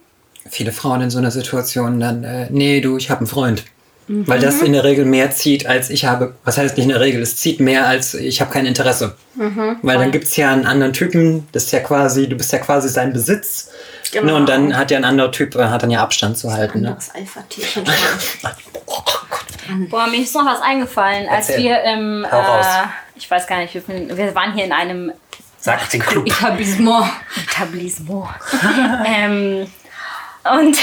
viele 0.51 0.73
Frauen 0.73 1.01
in 1.01 1.11
so 1.11 1.17
einer 1.19 1.31
Situation 1.31 2.01
dann, 2.01 2.23
äh, 2.23 2.49
nee, 2.51 2.83
du, 2.83 2.99
ich 2.99 3.09
habe 3.09 3.21
einen 3.21 3.29
Freund. 3.29 3.65
Weil 4.09 4.39
das 4.39 4.63
in 4.63 4.73
der 4.73 4.85
Regel 4.85 5.05
mehr 5.05 5.33
zieht, 5.33 5.67
als 5.67 5.91
ich 5.91 6.05
habe. 6.05 6.35
Was 6.45 6.59
heißt 6.59 6.77
nicht 6.77 6.85
in 6.85 6.91
der 6.91 7.01
Regel? 7.01 7.21
Es 7.23 7.37
zieht 7.37 7.59
mehr, 7.59 7.89
als 7.89 8.15
ich 8.15 8.41
habe 8.41 8.53
kein 8.53 8.67
Interesse. 8.67 9.17
Weil 9.35 9.99
dann 9.99 10.13
gibt 10.13 10.25
es 10.25 10.37
ja 10.37 10.53
einen 10.53 10.65
anderen 10.65 10.93
Typen, 10.93 11.49
das 11.53 11.65
ist 11.65 11.73
ja 11.73 11.81
quasi, 11.81 12.29
du 12.29 12.37
bist 12.37 12.53
ja 12.53 12.59
quasi 12.59 12.89
sein 12.89 13.13
Besitz. 13.13 13.71
Genau. 14.13 14.27
Ne, 14.27 14.35
und 14.37 14.49
dann 14.49 14.77
hat 14.77 14.93
ja 14.93 14.99
ein 14.99 15.05
anderer 15.05 15.33
Typ, 15.33 15.57
äh, 15.57 15.65
hat 15.65 15.83
dann 15.83 15.91
ja 15.91 16.01
Abstand 16.01 16.39
zu 16.39 16.53
halten. 16.53 16.83
Ne? 16.83 16.93
Das 16.95 17.13
Alpha-Tierchen. 17.13 17.85
Boah, 19.91 20.07
mir 20.07 20.23
ist 20.23 20.33
noch 20.35 20.47
was 20.47 20.61
eingefallen, 20.63 21.29
als 21.29 21.49
Erzähl. 21.49 21.65
wir 21.65 21.83
im, 21.83 22.25
Hau 22.31 22.39
raus. 22.39 22.67
äh, 22.67 22.87
ich 23.17 23.29
weiß 23.29 23.49
gar 23.49 23.59
nicht, 23.59 23.75
wir 23.75 24.35
waren 24.35 24.55
hier 24.55 24.65
in 24.65 24.73
einem 24.73 25.13
Sagt 25.59 25.93
den 25.93 26.01
Club. 26.01 26.25
Etablissement. 26.29 27.07
Etablissement. 27.37 28.29
ähm, 29.05 29.67
Und, 30.53 30.79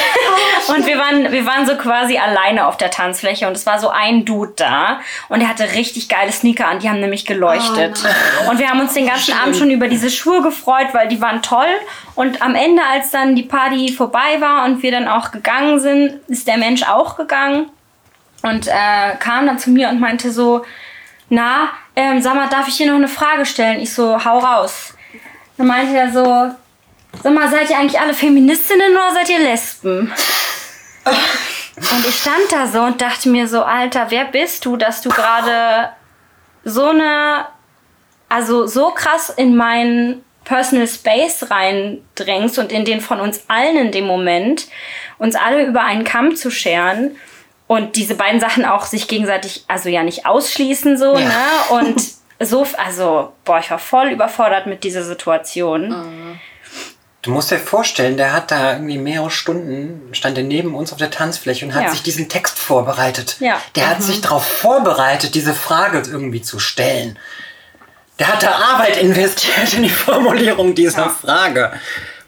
und 0.68 0.86
wir, 0.86 0.98
waren, 0.98 1.32
wir 1.32 1.46
waren 1.46 1.66
so 1.66 1.76
quasi 1.76 2.18
alleine 2.18 2.68
auf 2.68 2.78
der 2.78 2.92
Tanzfläche 2.92 3.48
und 3.48 3.56
es 3.56 3.66
war 3.66 3.80
so 3.80 3.90
ein 3.90 4.26
Dude 4.26 4.54
da 4.56 5.00
und 5.30 5.42
er 5.42 5.48
hatte 5.48 5.74
richtig 5.74 6.10
geile 6.10 6.32
Sneaker 6.32 6.68
an, 6.68 6.80
die 6.80 6.90
haben 6.90 7.00
nämlich 7.00 7.26
geleuchtet. 7.26 8.04
Oh 8.46 8.52
und 8.52 8.60
wir 8.60 8.70
haben 8.70 8.80
uns 8.80 8.94
den 8.94 9.08
ganzen 9.08 9.34
Abend 9.34 9.56
schon 9.56 9.72
über 9.72 9.88
diese 9.88 10.10
Schuhe 10.10 10.42
gefreut, 10.42 10.88
weil 10.94 11.08
die 11.08 11.22
waren 11.22 11.42
toll. 11.42 11.68
Und 12.16 12.42
am 12.42 12.56
Ende, 12.56 12.84
als 12.84 13.12
dann 13.12 13.36
die 13.36 13.44
Party 13.44 13.92
vorbei 13.92 14.40
war 14.40 14.66
und 14.66 14.84
wir 14.84 14.92
dann 14.92 15.08
auch 15.08 15.32
gegangen 15.32 15.80
sind, 15.80 16.20
ist 16.28 16.48
der 16.48 16.58
Mensch 16.58 16.84
auch 16.84 17.16
gegangen 17.16 17.70
und 18.42 18.68
äh, 18.68 19.16
kam 19.20 19.48
dann 19.48 19.60
zu 19.60 19.70
mir 19.70 19.90
und 19.90 20.00
meinte 20.00 20.32
so, 20.32 20.66
na, 21.30 21.70
ähm, 21.96 22.22
sag 22.22 22.36
mal, 22.36 22.50
darf 22.50 22.68
ich 22.68 22.78
dir 22.78 22.88
noch 22.88 22.98
eine 22.98 23.08
Frage 23.08 23.46
stellen? 23.46 23.80
Ich 23.80 23.94
so, 23.94 24.24
hau 24.24 24.40
raus. 24.40 24.94
Dann 25.58 25.68
meinte 25.68 25.96
er 25.96 26.12
so, 26.12 26.54
sag 27.22 27.34
mal, 27.34 27.50
seid 27.50 27.70
ihr 27.70 27.78
eigentlich 27.78 28.00
alle 28.00 28.14
Feministinnen 28.14 28.92
oder 28.92 29.14
seid 29.14 29.30
ihr 29.30 29.40
Lesben? 29.40 30.12
Und 31.06 32.08
ich 32.08 32.16
stand 32.20 32.52
da 32.52 32.68
so 32.68 32.82
und 32.82 33.02
dachte 33.02 33.30
mir 33.30 33.48
so, 33.48 33.64
Alter, 33.64 34.08
wer 34.10 34.26
bist 34.26 34.66
du, 34.66 34.78
dass 34.78 35.02
du 35.02 35.10
gerade 35.10 35.90
so 36.64 36.86
eine, 36.90 37.46
also 38.30 38.68
so 38.68 38.92
krass 38.92 39.30
in 39.30 39.56
meinen 39.56 40.24
Personal 40.46 40.88
Space 40.88 41.50
reindrängst 41.50 42.60
und 42.60 42.72
in 42.72 42.86
den 42.86 43.02
von 43.02 43.20
uns 43.20 43.44
allen 43.48 43.78
in 43.78 43.92
dem 43.92 44.06
Moment, 44.06 44.68
uns 45.18 45.36
alle 45.36 45.66
über 45.66 45.82
einen 45.84 46.04
Kamm 46.04 46.36
zu 46.36 46.52
scheren 46.52 47.16
und 47.68 47.96
diese 47.96 48.16
beiden 48.16 48.40
Sachen 48.40 48.66
auch 48.66 48.86
sich 48.86 49.08
gegenseitig, 49.08 49.64
also 49.68 49.90
ja 49.90 50.04
nicht 50.04 50.26
ausschließen 50.26 50.98
so, 50.98 51.18
Ja. 51.18 51.20
ne? 51.28 51.34
Und 51.70 52.04
so, 52.40 52.68
also, 52.78 53.32
boah, 53.46 53.60
ich 53.60 53.72
war 53.72 53.80
voll 53.80 54.10
überfordert 54.10 54.66
mit 54.68 54.84
dieser 54.84 55.04
Situation. 55.04 56.40
Du 57.24 57.32
musst 57.32 57.52
dir 57.52 57.58
vorstellen, 57.58 58.18
der 58.18 58.34
hat 58.34 58.52
da 58.52 58.74
irgendwie 58.74 58.98
mehrere 58.98 59.32
Stunden, 59.32 60.10
stand 60.14 60.38
er 60.38 60.44
neben 60.44 60.76
uns 60.76 60.92
auf 60.92 60.98
der 60.98 61.10
Tanzfläche 61.10 61.66
und 61.66 61.74
hat 61.74 61.84
Ja. 61.84 61.90
sich 61.90 62.04
diesen 62.04 62.28
Text 62.28 62.60
vorbereitet. 62.60 63.38
Ja. 63.40 63.60
Der 63.76 63.90
hat 63.90 64.04
sich 64.04 64.20
darauf 64.22 64.46
vorbereitet, 64.46 65.34
diese 65.34 65.54
Frage 65.54 66.00
irgendwie 66.06 66.42
zu 66.42 66.60
stellen. 66.60 67.18
Der 68.20 68.28
hat 68.28 68.44
da 68.44 68.52
Arbeit 68.52 68.98
investiert 68.98 69.74
in 69.74 69.84
die 69.84 69.90
Formulierung 69.90 70.76
dieser 70.76 71.10
Frage. 71.10 71.72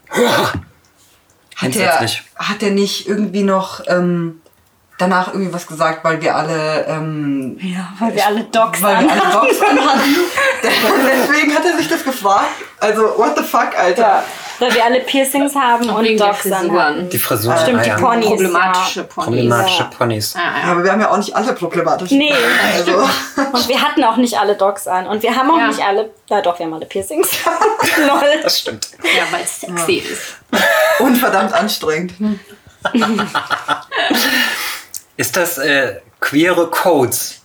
Puh. 0.09 0.23
Hat 0.23 0.55
der, 1.61 1.65
Entsetzlich. 1.93 2.23
hat 2.37 2.61
der 2.61 2.71
nicht 2.71 3.07
irgendwie 3.07 3.43
noch 3.43 3.81
ähm, 3.87 4.41
danach 4.97 5.27
irgendwie 5.33 5.53
was 5.53 5.67
gesagt, 5.67 6.03
weil 6.05 6.21
wir 6.21 6.35
alle 6.35 6.85
ähm, 6.87 7.57
Ja, 7.61 7.93
weil 7.99 8.15
wir 8.15 8.25
alle 8.25 8.43
Docs 8.45 8.81
weil 8.81 9.03
wir 9.03 9.11
alle. 9.11 9.21
Docs 9.31 9.61
anhatten. 9.61 10.15
Deswegen 10.63 11.53
hat 11.53 11.65
er 11.65 11.77
sich 11.77 11.87
das 11.89 12.03
gefragt. 12.03 12.47
Also, 12.79 13.01
what 13.17 13.37
the 13.37 13.43
fuck, 13.43 13.77
Alter. 13.77 14.01
Ja, 14.01 14.23
weil 14.59 14.73
wir 14.73 14.83
alle 14.85 14.99
Piercings 15.01 15.55
haben 15.55 15.89
und 15.89 16.03
der 16.05 16.17
Docs 16.17 16.45
anhaben. 16.51 16.69
Frisuren. 16.69 17.09
Die 17.09 17.19
Frisur. 17.19 17.57
Stimmt, 17.57 17.79
ah, 17.79 17.83
die 17.83 17.89
ja. 17.89 17.97
Ponys. 17.97 18.27
Problematische. 18.27 19.03
Ponys. 19.03 19.25
Problematische. 19.25 19.89
Ponys. 19.97 20.33
Ja, 20.33 20.39
Ja, 20.41 20.45
ja. 20.65 20.71
aber 20.71 20.83
wir 20.83 20.91
haben 20.91 21.01
ja 21.01 21.11
auch 21.11 21.17
nicht 21.17 21.35
alle 21.35 21.53
problematisch. 21.53 22.11
Nee. 22.11 22.33
Also, 22.77 22.97
Und 23.53 23.67
wir 23.67 23.81
hatten 23.81 24.03
auch 24.03 24.17
nicht 24.17 24.37
alle 24.39 24.55
Docs 24.55 24.87
an. 24.87 25.07
Und 25.07 25.21
wir 25.23 25.35
haben 25.35 25.51
auch 25.51 25.57
Ja. 25.57 25.67
nicht 25.67 25.81
alle, 25.83 26.09
na 26.29 26.41
doch, 26.41 26.57
wir 26.59 26.65
haben 26.65 26.73
alle 26.73 26.85
Piercings. 26.85 27.29
Lol. 27.97 28.41
Das 28.43 28.59
stimmt. 28.59 28.87
ja 29.03 29.23
weil 29.31 29.43
es 29.43 29.61
sexy 29.61 29.95
ist. 29.97 30.37
und 30.99 31.15
verdammt 31.17 31.53
anstrengend. 31.53 32.13
Ist 35.17 35.37
das 35.37 35.57
äh, 35.57 35.99
queere 36.19 36.67
Codes? 36.69 37.41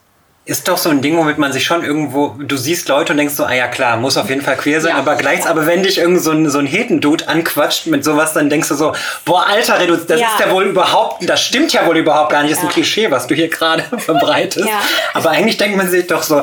Ist 0.51 0.67
doch 0.67 0.79
so 0.79 0.91
ein 0.91 1.01
Ding, 1.01 1.17
womit 1.17 1.39
man 1.39 1.53
sich 1.53 1.63
schon 1.65 1.85
irgendwo, 1.85 2.35
du 2.39 2.57
siehst 2.57 2.89
Leute 2.89 3.13
und 3.13 3.19
denkst 3.19 3.35
so, 3.35 3.45
ah 3.45 3.53
ja 3.55 3.69
klar, 3.69 3.97
muss 3.97 4.17
auf 4.17 4.29
jeden 4.29 4.43
Fall 4.43 4.57
queer 4.57 4.81
sein, 4.81 4.95
Ja. 4.95 4.99
aber 4.99 5.15
gleich, 5.15 5.47
aber 5.47 5.65
wenn 5.67 5.85
dich 5.85 5.99
irgend 5.99 6.21
so 6.23 6.33
ein, 6.33 6.51
so 6.51 6.59
ein 6.59 6.67
Hetendude 6.67 7.29
anquatscht 7.29 7.87
mit 7.87 8.03
sowas, 8.05 8.33
dann 8.33 8.51
denkst 8.51 8.67
du 8.69 8.75
so, 8.75 8.93
boah, 9.25 9.47
Alter, 9.47 9.79
das 9.87 10.19
Ja. 10.21 10.27
ist 10.27 10.41
ja 10.41 10.51
wohl 10.51 10.65
überhaupt, 10.65 11.29
das 11.29 11.41
stimmt 11.41 11.73
ja 11.73 11.87
wohl 11.87 11.97
überhaupt 11.99 12.33
gar 12.33 12.43
nicht, 12.43 12.53
das 12.53 12.59
ist 12.59 12.65
ein. 12.65 12.71
Klischee, 12.73 13.13
was 13.13 13.29
du 13.29 13.37
hier 13.37 13.47
gerade 13.49 13.85
verbreitest. 13.99 14.69
Aber 15.15 15.31
eigentlich 15.31 15.57
denkt 15.57 15.77
man 15.77 15.89
sich 15.89 16.09
doch 16.09 16.25
so, 16.25 16.43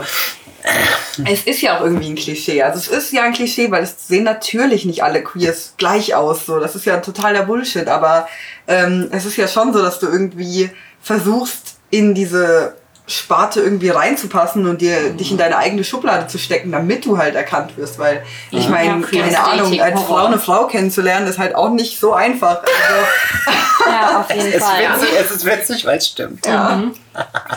Es 1.26 1.44
ist 1.44 1.62
ja 1.62 1.78
auch 1.78 1.82
irgendwie 1.84 2.10
ein 2.10 2.16
Klischee. 2.16 2.62
Also 2.64 2.80
es 2.80 2.88
ist 2.88 3.12
ja 3.14 3.24
ein 3.24 3.34
Klischee, 3.34 3.72
weil 3.72 3.84
es 3.84 4.08
sehen 4.08 4.24
natürlich 4.24 4.86
nicht 4.86 5.04
alle 5.04 5.22
Queers 5.24 5.74
gleich 5.78 6.16
aus. 6.16 6.46
So, 6.46 6.60
das 6.60 6.76
ist 6.76 6.86
ja 6.86 6.98
totaler 6.98 7.44
Bullshit. 7.44 7.88
Aber 7.88 8.28
ähm, 8.68 9.10
es 9.12 9.26
ist 9.26 9.38
ja 9.38 9.48
schon 9.48 9.74
so, 9.74 9.82
dass 9.82 10.00
du 10.00 10.08
irgendwie 10.08 10.70
versuchst, 11.02 11.76
in 11.90 12.14
diese 12.14 12.76
Sparte 13.08 13.62
irgendwie 13.62 13.90
reinzupassen 13.90 14.68
und 14.68 14.82
dir 14.82 15.12
dich 15.12 15.32
in 15.32 15.38
deine 15.38 15.58
eigene 15.58 15.84
Schublade 15.86 16.28
zu 16.28 16.38
stecken, 16.38 16.72
damit 16.74 17.06
du 17.06 17.18
halt 17.18 17.36
erkannt 17.36 17.78
wirst. 17.78 17.98
Weil 18.00 18.24
ich 18.52 18.68
meine, 18.68 19.02
Ja, 19.02 19.24
keine 19.24 19.40
Ahnung, 19.40 19.82
als. 19.82 20.02
Frau 20.02 20.26
eine 20.26 20.38
Frau 20.38 20.68
kennenzulernen, 20.68 21.26
ist 21.28 21.40
halt 21.40 21.56
auch 21.56 21.70
nicht 21.70 22.00
so 22.00 22.14
einfach. 22.14 22.58
Also, 22.64 23.52
Ja, 23.90 24.20
auf 24.20 24.30
jeden 24.30 24.48
es, 24.50 24.56
ist 24.56 24.64
Fall. 24.66 24.80
witzig, 24.82 25.10
es 25.18 25.32
ist 25.32 25.46
witzig, 25.46 25.86
weil 25.86 25.98
es 25.98 26.08
stimmt. 26.08 26.46
ja. 26.46 26.84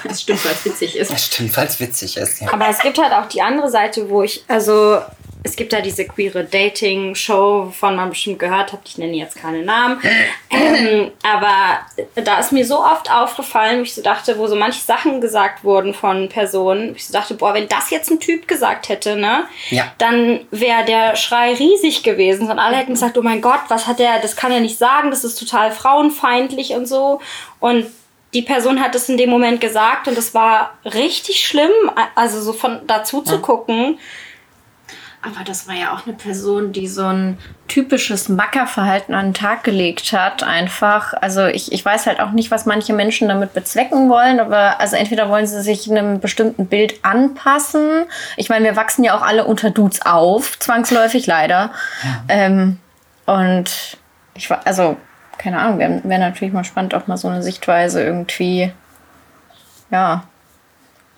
Das 0.04 0.22
stimmt, 0.22 0.44
weil 0.44 0.52
es 0.52 0.64
witzig 0.64 0.96
ist. 0.96 1.10
Es 1.10 1.26
stimmt, 1.26 1.56
weil 1.56 1.66
es 1.66 1.80
witzig 1.80 2.16
ist. 2.16 2.40
Ja. 2.40 2.52
Aber 2.52 2.68
es 2.68 2.78
gibt 2.78 2.98
halt 2.98 3.12
auch 3.12 3.26
die 3.26 3.42
andere 3.42 3.68
Seite, 3.68 4.08
wo 4.08 4.22
ich, 4.22 4.44
also 4.46 5.00
es 5.42 5.57
gibt 5.57 5.72
ja 5.72 5.81
diese 5.81 6.05
queere 6.05 6.44
Dating-Show, 6.44 7.66
wovon 7.68 7.96
man 7.96 8.11
bestimmt 8.11 8.38
gehört 8.38 8.72
hat. 8.72 8.81
Ich 8.85 8.98
nenne 8.98 9.16
jetzt 9.16 9.37
keine 9.37 9.62
Namen. 9.62 10.00
ähm, 10.50 11.11
aber 11.22 11.81
da 12.22 12.38
ist 12.38 12.53
mir 12.53 12.66
so 12.66 12.81
oft 12.81 13.11
aufgefallen, 13.11 13.79
wo 13.79 13.83
ich 13.83 13.94
so 13.94 14.03
dachte, 14.03 14.37
wo 14.38 14.46
so 14.46 14.57
manche 14.57 14.81
Sachen 14.81 15.20
gesagt 15.20 15.64
wurden 15.64 15.94
von 15.94 16.29
Personen, 16.29 16.90
wo 16.90 16.94
ich 16.94 17.07
so 17.07 17.12
dachte, 17.12 17.35
boah, 17.35 17.55
wenn 17.55 17.68
das 17.68 17.90
jetzt 17.90 18.11
ein 18.11 18.20
Typ 18.20 18.46
gesagt 18.46 18.88
hätte, 18.88 19.16
ne, 19.16 19.44
Ja. 19.70 19.92
dann 19.98 20.40
wäre 20.50 20.85
der 20.85 21.16
Schrei 21.16 21.55
riesig 21.55 22.03
gewesen. 22.03 22.50
Und 22.50 22.59
alle 22.59 22.76
hätten 22.76 22.94
gesagt, 22.94 23.16
oh 23.16 23.22
mein 23.22 23.40
Gott, 23.40 23.61
was 23.68 23.87
hat 23.87 23.98
der, 23.98 24.18
das 24.20 24.37
kann 24.37 24.53
er 24.53 24.61
nicht 24.61 24.79
sagen, 24.79 25.11
das 25.11 25.24
ist 25.24 25.38
total 25.38 25.70
frauenfeindlich 25.70 26.74
und 26.74 26.87
so. 26.87 27.20
Und 27.61 27.87
die 28.35 28.42
Person 28.42 28.81
hat 28.81 28.94
es 28.94 29.09
in 29.09 29.16
dem 29.16 29.31
Moment 29.31 29.61
gesagt 29.61 30.07
und 30.07 30.16
es 30.16 30.35
war 30.35 30.74
richtig 30.85 31.46
schlimm, 31.46 31.72
also 32.14 32.40
so 32.40 32.53
von 32.53 32.81
dazu 32.87 33.22
zu 33.22 33.40
gucken. 33.40 33.98
Aber 35.22 35.44
das 35.44 35.68
war 35.68 35.74
ja 35.74 35.92
auch 35.92 36.06
eine 36.06 36.16
Person, 36.16 36.72
die 36.72 36.88
so 36.88 37.04
ein 37.04 37.37
typisches 37.68 38.30
Mackerverhalten 38.30 39.14
an 39.14 39.28
den 39.28 39.35
Tag 39.35 39.64
gelegt 39.64 40.14
hat. 40.14 40.42
Einfach. 40.42 41.12
Also 41.20 41.44
ich, 41.44 41.72
ich 41.72 41.85
weiß 41.85 42.06
halt 42.06 42.20
auch 42.20 42.30
nicht, 42.30 42.50
was 42.50 42.64
manche 42.64 42.94
Menschen 42.94 43.28
damit 43.28 43.52
bezwecken 43.52 44.09
wollen. 44.09 44.40
Aber 44.40 44.80
also 44.80 44.96
entweder 44.96 45.28
wollen 45.28 45.46
sie 45.46 45.61
sich 45.61 45.90
einem 45.90 46.20
bestimmten 46.20 46.66
Bild 46.66 47.04
anpassen. 47.04 48.06
Ich 48.38 48.48
meine, 48.48 48.64
wir 48.64 48.76
wachsen 48.76 49.04
ja 49.04 49.14
auch 49.14 49.22
alle 49.22 49.44
unter 49.44 49.70
Dudes 49.70 50.00
auf, 50.06 50.59
zwangsläufig 50.59 51.26
leider. 51.26 51.70
Ähm, 52.28 52.78
und 53.26 53.98
ich 54.35 54.48
war, 54.48 54.66
also, 54.66 54.96
keine 55.37 55.59
Ahnung, 55.59 55.78
wäre 55.78 56.00
wär 56.02 56.18
natürlich 56.18 56.54
mal 56.54 56.64
spannend, 56.64 56.94
auch 56.94 57.06
mal 57.06 57.18
so 57.18 57.28
eine 57.28 57.42
Sichtweise 57.42 58.02
irgendwie, 58.02 58.72
ja, 59.90 60.24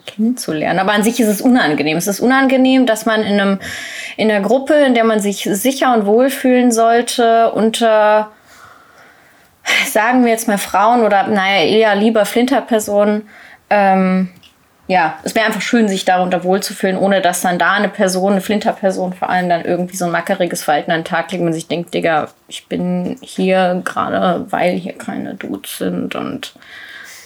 kennenzulernen. 0.07 0.79
Aber 0.79 0.93
an 0.93 1.03
sich 1.03 1.21
ist 1.21 1.29
es 1.29 1.41
unangenehm. 1.41 1.97
Es 1.97 2.07
ist 2.07 2.21
unangenehm, 2.21 2.87
dass 2.87 3.07
man 3.07 3.23
in 3.23 3.41
einem 3.41 3.59
in 4.17 4.31
einer 4.31 4.47
Gruppe, 4.47 4.75
in 4.75 4.95
der 4.95 5.05
man 5.05 5.21
sich 5.21 5.49
sicher 5.51 5.95
und 5.95 6.07
wohl 6.07 6.31
fühlen 6.31 6.73
sollte, 6.73 7.51
unter 7.53 8.31
sagen 9.91 10.25
wir 10.25 10.33
jetzt 10.33 10.49
mal 10.49 10.59
Frauen 10.59 11.03
oder 11.03 11.27
naja 11.29 11.65
eher 11.65 11.95
lieber 11.95 12.25
Flinterpersonen, 12.25 13.29
ähm, 13.71 14.29
ja, 14.88 15.19
es 15.23 15.35
wäre 15.35 15.47
einfach 15.47 15.62
schön, 15.62 15.88
sich 15.88 16.05
darunter 16.05 16.45
wohlzufühlen, 16.45 16.99
ohne 16.99 17.21
dass 17.23 17.41
dann 17.41 17.59
da 17.59 17.73
eine 17.73 17.88
Person, 17.88 18.33
eine 18.33 18.41
Flinterperson 18.41 19.15
vor 19.15 19.31
allem 19.31 19.49
dann 19.49 19.65
irgendwie 19.65 19.97
so 19.97 20.07
ein 20.07 20.11
mackeriges 20.11 20.65
Verhalten 20.65 20.91
an 20.91 21.01
den 21.01 21.07
Tag 21.07 21.31
legt 21.33 21.43
und 21.43 21.53
sich 21.53 21.69
denkt, 21.69 21.95
Digga, 21.95 22.29
ich 22.49 22.67
bin 22.67 23.17
hier 23.23 23.81
gerade, 23.85 24.47
weil 24.51 24.75
hier 24.75 24.93
keine 24.95 25.35
Dudes 25.35 25.79
sind 25.79 26.15
und 26.15 26.55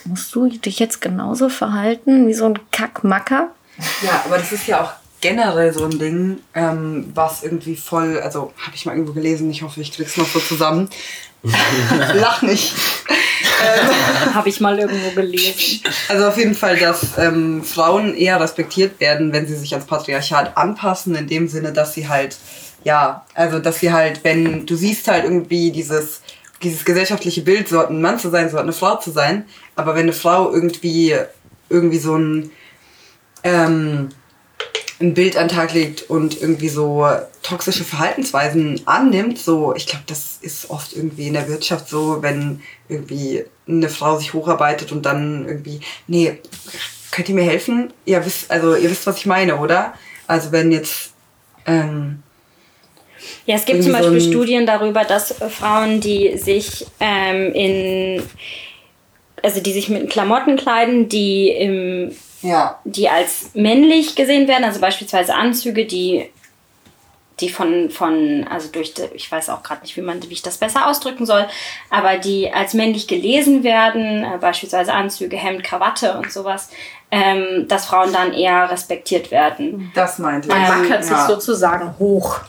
musst 0.07 0.33
du 0.33 0.47
dich 0.47 0.79
jetzt 0.79 1.01
genauso 1.01 1.49
verhalten 1.49 2.27
wie 2.27 2.33
so 2.33 2.45
ein 2.45 2.59
Kackmacker? 2.71 3.49
Ja, 4.01 4.23
aber 4.25 4.37
das 4.37 4.51
ist 4.51 4.67
ja 4.67 4.83
auch 4.83 4.91
generell 5.21 5.73
so 5.73 5.85
ein 5.85 5.97
Ding, 5.97 6.39
ähm, 6.53 7.11
was 7.13 7.43
irgendwie 7.43 7.75
voll, 7.75 8.19
also 8.19 8.53
habe 8.57 8.75
ich 8.75 8.85
mal 8.85 8.93
irgendwo 8.93 9.13
gelesen, 9.13 9.49
ich 9.49 9.61
hoffe, 9.63 9.81
ich 9.81 9.91
krieg's 9.91 10.17
noch 10.17 10.27
so 10.27 10.39
zusammen. 10.39 10.89
Lach 12.15 12.41
nicht. 12.41 12.73
Habe 14.33 14.49
ich 14.49 14.59
mal 14.59 14.77
irgendwo 14.77 15.11
gelesen. 15.11 15.81
Also 16.09 16.27
auf 16.27 16.37
jeden 16.37 16.55
Fall, 16.55 16.77
dass 16.77 17.17
ähm, 17.17 17.63
Frauen 17.63 18.15
eher 18.15 18.39
respektiert 18.39 18.99
werden, 18.99 19.31
wenn 19.33 19.47
sie 19.47 19.55
sich 19.55 19.73
ans 19.73 19.85
Patriarchat 19.87 20.57
anpassen, 20.57 21.15
in 21.15 21.27
dem 21.27 21.47
Sinne, 21.47 21.73
dass 21.73 21.93
sie 21.93 22.07
halt, 22.07 22.37
ja, 22.83 23.25
also 23.33 23.59
dass 23.59 23.79
sie 23.79 23.91
halt, 23.91 24.23
wenn 24.23 24.65
du 24.65 24.75
siehst 24.75 25.07
halt 25.07 25.23
irgendwie 25.23 25.71
dieses, 25.71 26.21
dieses 26.63 26.85
gesellschaftliche 26.85 27.41
Bild, 27.41 27.67
so 27.67 27.85
ein 27.85 28.01
Mann 28.01 28.19
zu 28.19 28.29
sein, 28.29 28.49
so 28.49 28.57
eine 28.57 28.73
Frau 28.73 28.95
zu 28.97 29.11
sein, 29.11 29.45
aber 29.75 29.95
wenn 29.95 30.03
eine 30.03 30.13
Frau 30.13 30.51
irgendwie, 30.51 31.15
irgendwie 31.69 31.99
so 31.99 32.15
ein, 32.15 32.51
ähm, 33.43 34.09
ein 34.99 35.13
Bild 35.13 35.37
an 35.37 35.47
den 35.47 35.55
Tag 35.55 35.73
legt 35.73 36.09
und 36.09 36.41
irgendwie 36.41 36.69
so 36.69 37.07
toxische 37.43 37.83
Verhaltensweisen 37.83 38.81
annimmt, 38.85 39.37
so, 39.37 39.75
ich 39.75 39.85
glaube, 39.85 40.05
das 40.07 40.39
ist 40.41 40.69
oft 40.69 40.93
irgendwie 40.93 41.27
in 41.27 41.33
der 41.33 41.47
Wirtschaft 41.47 41.87
so, 41.87 42.21
wenn 42.21 42.61
irgendwie 42.89 43.45
eine 43.67 43.89
Frau 43.89 44.17
sich 44.17 44.33
hocharbeitet 44.33 44.91
und 44.91 45.05
dann 45.05 45.47
irgendwie, 45.47 45.81
nee, 46.07 46.39
könnt 47.11 47.29
ihr 47.29 47.35
mir 47.35 47.43
helfen? 47.43 47.93
Ihr 48.05 48.25
wisst, 48.25 48.49
also 48.49 48.75
ihr 48.75 48.89
wisst, 48.89 49.05
was 49.05 49.17
ich 49.17 49.25
meine, 49.27 49.57
oder? 49.57 49.93
Also 50.25 50.51
wenn 50.51 50.71
jetzt, 50.71 51.13
ähm, 51.65 52.23
Ja, 53.47 53.55
es 53.55 53.65
gibt 53.65 53.81
zum 53.81 53.93
Beispiel 53.93 54.19
so 54.19 54.29
Studien 54.29 54.65
darüber, 54.65 55.03
dass 55.05 55.41
äh, 55.41 55.49
Frauen, 55.49 55.99
die 56.01 56.37
sich 56.37 56.85
ähm, 56.99 57.53
in, 57.53 58.23
also 59.41 59.61
die 59.61 59.71
sich 59.71 59.89
mit 59.89 60.09
Klamotten 60.09 60.57
kleiden, 60.57 61.07
die 61.09 61.49
im, 61.49 62.11
Ja. 62.41 62.79
die 62.83 63.09
als 63.09 63.51
männlich 63.55 64.15
gesehen 64.15 64.47
werden, 64.47 64.65
also 64.65 64.79
beispielsweise 64.81 65.33
Anzüge, 65.33 65.85
die 65.85 66.29
die 67.39 67.49
von, 67.49 67.91
von 67.91 68.47
also 68.49 68.67
durch, 68.71 68.95
die- 68.95 69.03
ich 69.13 69.31
weiß 69.31 69.49
auch 69.49 69.61
gerade 69.61 69.81
nicht, 69.81 69.95
wie, 69.95 70.01
man, 70.01 70.21
wie 70.23 70.33
ich 70.33 70.41
das 70.41 70.57
besser 70.57 70.87
ausdrücken 70.87 71.27
soll, 71.27 71.45
aber 71.91 72.17
die 72.17 72.51
als 72.51 72.73
männlich 72.73 73.07
gelesen 73.07 73.63
werden, 73.63 74.23
äh, 74.23 74.39
beispielsweise 74.39 74.91
Anzüge, 74.91 75.37
Hemd, 75.37 75.63
Krawatte 75.63 76.17
und 76.17 76.31
sowas, 76.31 76.71
ähm, 77.11 77.67
dass 77.67 77.85
Frauen 77.85 78.11
dann 78.11 78.33
eher 78.33 78.71
respektiert 78.71 79.29
werden. 79.29 79.91
Das 79.93 80.17
meinte 80.17 80.47
ich. 80.47 80.53
Man 80.55 80.83
wackert 80.89 81.03
sich 81.03 81.13
ja. 81.13 81.27
sozusagen 81.27 81.93
hoch. 81.99 82.39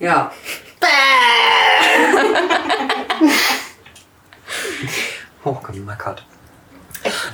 Ja. 0.00 0.32
Hochgemackert. 5.44 6.24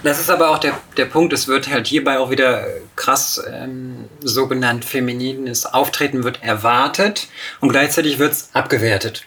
Das 0.03 0.21
ist 0.21 0.31
aber 0.31 0.51
auch 0.51 0.59
der, 0.59 0.79
der 0.97 1.07
Punkt, 1.07 1.33
es 1.33 1.49
wird 1.49 1.69
halt 1.69 1.87
hierbei 1.87 2.19
auch 2.19 2.31
wieder 2.31 2.67
krass 2.95 3.43
ähm, 3.51 4.09
sogenannt 4.21 4.85
feminines 4.85 5.67
Auftreten 5.67 6.23
wird 6.23 6.43
erwartet 6.43 7.29
und 7.61 7.71
gleichzeitig 7.71 8.19
wird 8.19 8.33
es 8.33 8.51
abgewertet. 8.53 9.25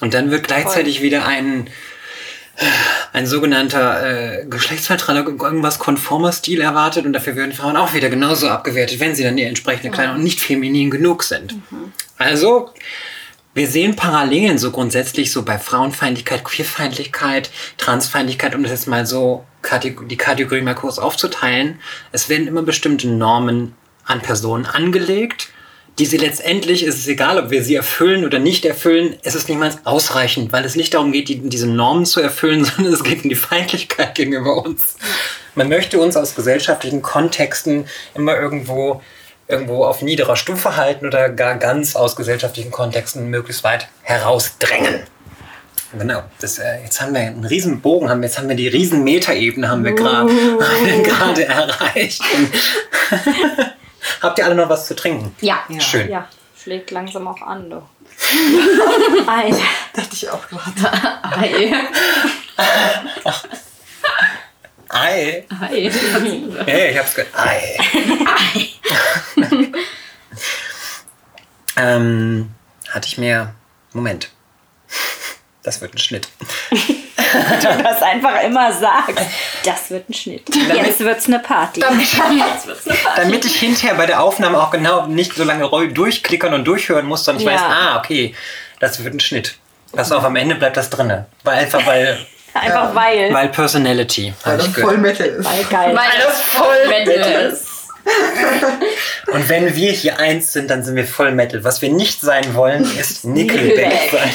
Und 0.00 0.14
dann 0.14 0.30
wird 0.30 0.46
gleichzeitig 0.46 1.02
wieder 1.02 1.26
ein, 1.26 1.68
ein 3.12 3.26
sogenannter 3.26 4.40
äh, 4.40 4.46
geschlechtsneutraler, 4.46 5.26
irgendwas 5.26 5.78
konformer 5.78 6.32
Stil 6.32 6.60
erwartet 6.60 7.06
und 7.06 7.12
dafür 7.12 7.36
werden 7.36 7.52
Frauen 7.52 7.76
auch 7.76 7.94
wieder 7.94 8.08
genauso 8.08 8.48
abgewertet, 8.48 9.00
wenn 9.00 9.14
sie 9.14 9.22
dann 9.22 9.36
die 9.36 9.42
entsprechende 9.42 9.90
Kleidung 9.90 10.16
und 10.16 10.22
nicht 10.22 10.40
feminin 10.40 10.90
genug 10.90 11.22
sind. 11.22 11.54
Also, 12.18 12.70
wir 13.54 13.68
sehen 13.68 13.96
Parallelen 13.96 14.56
so 14.58 14.70
grundsätzlich 14.70 15.30
so 15.30 15.42
bei 15.42 15.58
Frauenfeindlichkeit, 15.58 16.44
Queerfeindlichkeit, 16.44 17.50
Transfeindlichkeit, 17.76 18.54
um 18.54 18.62
das 18.62 18.72
jetzt 18.72 18.86
mal 18.86 19.04
so 19.06 19.44
die 20.10 20.16
Kategorie 20.16 20.62
mal 20.62 20.74
kurz 20.74 20.98
aufzuteilen. 20.98 21.78
Es 22.12 22.28
werden 22.28 22.46
immer 22.46 22.62
bestimmte 22.62 23.08
Normen 23.08 23.74
an 24.04 24.20
Personen 24.20 24.66
angelegt, 24.66 25.48
die 25.98 26.06
sie 26.06 26.16
letztendlich, 26.16 26.84
ist 26.84 26.98
es 26.98 27.06
egal, 27.06 27.38
ob 27.38 27.50
wir 27.50 27.62
sie 27.62 27.74
erfüllen 27.74 28.24
oder 28.24 28.38
nicht 28.38 28.64
erfüllen, 28.64 29.16
es 29.22 29.34
ist 29.34 29.48
niemals 29.48 29.84
ausreichend, 29.84 30.52
weil 30.52 30.64
es 30.64 30.74
nicht 30.74 30.94
darum 30.94 31.12
geht, 31.12 31.28
die, 31.28 31.38
diese 31.40 31.66
Normen 31.66 32.06
zu 32.06 32.20
erfüllen, 32.20 32.64
sondern 32.64 32.92
es 32.92 33.04
geht 33.04 33.24
um 33.24 33.28
die 33.28 33.34
Feindlichkeit 33.34 34.14
gegenüber 34.14 34.64
uns. 34.64 34.96
Man 35.54 35.68
möchte 35.68 36.00
uns 36.00 36.16
aus 36.16 36.34
gesellschaftlichen 36.34 37.02
Kontexten 37.02 37.86
immer 38.14 38.38
irgendwo 38.38 39.02
irgendwo 39.48 39.84
auf 39.84 40.00
niederer 40.00 40.36
Stufe 40.36 40.76
halten 40.76 41.04
oder 41.04 41.28
gar 41.28 41.56
ganz 41.56 41.94
aus 41.94 42.16
gesellschaftlichen 42.16 42.70
Kontexten 42.70 43.28
möglichst 43.28 43.64
weit 43.64 43.88
herausdrängen. 44.02 45.02
Genau, 45.98 46.22
das, 46.40 46.58
äh, 46.58 46.82
jetzt 46.82 47.02
haben 47.02 47.12
wir 47.12 47.20
einen 47.20 47.44
riesen 47.44 47.82
Bogen, 47.82 48.08
haben, 48.08 48.22
jetzt 48.22 48.38
haben 48.38 48.48
wir 48.48 48.56
die 48.56 48.68
riesen 48.68 49.04
Metaebene 49.04 49.68
haben 49.68 49.84
wir 49.84 49.92
wir 50.86 51.02
gerade 51.02 51.44
erreicht. 51.44 52.22
Habt 54.20 54.38
ihr 54.38 54.44
alle 54.44 54.54
noch 54.54 54.68
was 54.68 54.86
zu 54.86 54.94
trinken? 54.94 55.34
Ja. 55.40 55.64
Schön. 55.78 56.10
Ja, 56.10 56.28
schlägt 56.60 56.90
langsam 56.90 57.26
auch 57.26 57.40
an, 57.42 57.70
du. 57.70 57.82
Ei. 59.26 59.54
Dachte 59.94 60.10
ich 60.12 60.28
auch 60.30 60.46
gerade. 60.48 61.22
Hi. 61.36 61.74
Ei. 64.88 65.46
Hi. 65.60 65.90
Ja, 66.66 66.76
ich 66.76 66.98
hab's 66.98 67.14
gehört. 67.14 67.34
Ei. 67.34 67.78
ähm, 71.76 72.50
hatte 72.90 73.08
ich 73.08 73.18
mir. 73.18 73.54
Moment. 73.92 74.30
Das 75.62 75.80
wird 75.80 75.94
ein 75.94 75.98
Schnitt. 75.98 76.28
du 77.62 77.82
das 77.82 78.02
einfach 78.02 78.42
immer 78.42 78.72
sagst. 78.72 79.18
Das 79.64 79.90
wird 79.90 80.08
ein 80.08 80.14
Schnitt. 80.14 80.42
Jetzt 80.54 81.00
wird's 81.00 81.26
eine 81.26 81.38
Party. 81.38 81.80
Jetzt 82.00 82.66
wird's 82.66 82.86
eine 82.86 82.96
Party. 82.96 83.20
Damit 83.22 83.44
ich 83.44 83.56
hinterher 83.58 83.94
bei 83.94 84.06
der 84.06 84.22
Aufnahme 84.22 84.60
auch 84.60 84.70
genau 84.70 85.06
nicht 85.06 85.34
so 85.34 85.44
lange 85.44 85.68
durchklickern 85.88 86.54
und 86.54 86.64
durchhören 86.64 87.06
muss, 87.06 87.24
sondern 87.24 87.42
ich 87.42 87.48
Ja. 87.48 87.54
weiß, 87.54 87.62
ah, 87.62 87.98
okay, 87.98 88.34
das 88.80 89.02
wird 89.02 89.14
ein 89.14 89.20
Schnitt. 89.20 89.56
Pass 89.94 90.10
auf, 90.12 90.24
am 90.24 90.36
Ende 90.36 90.54
bleibt 90.54 90.76
das 90.76 90.90
drinne. 90.90 91.26
Weil 91.44 91.58
einfach 91.60 91.84
weil, 91.86 92.18
Einfach 92.54 92.94
weil. 92.94 93.32
weil 93.32 93.48
Personality. 93.48 94.34
Weil 94.44 94.58
das 94.58 94.66
ich 94.68 94.74
voll. 94.76 94.98
Metal 94.98 95.26
ist. 95.26 95.44
Weil 95.44 95.64
geil. 95.64 95.96
Weil 95.96 96.22
das 96.22 96.40
voll 96.42 96.88
Metal 96.88 97.50
ist. 97.52 97.68
Und 99.32 99.48
wenn 99.48 99.74
wir 99.76 99.92
hier 99.92 100.18
eins 100.18 100.52
sind, 100.52 100.70
dann 100.70 100.82
sind 100.82 100.96
wir 100.96 101.06
voll 101.06 101.32
Metal. 101.32 101.62
Was 101.64 101.80
wir 101.82 101.90
nicht 101.90 102.20
sein 102.20 102.54
wollen, 102.54 102.82
ist 102.98 103.24
Nickelback 103.24 103.92
Nickelback. 104.02 104.30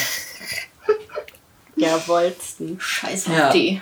Ja, 1.77 2.05
wolltsten. 2.07 2.77
Scheiß 2.81 3.27
Ja. 3.27 3.47
auf 3.47 3.53
die. 3.53 3.81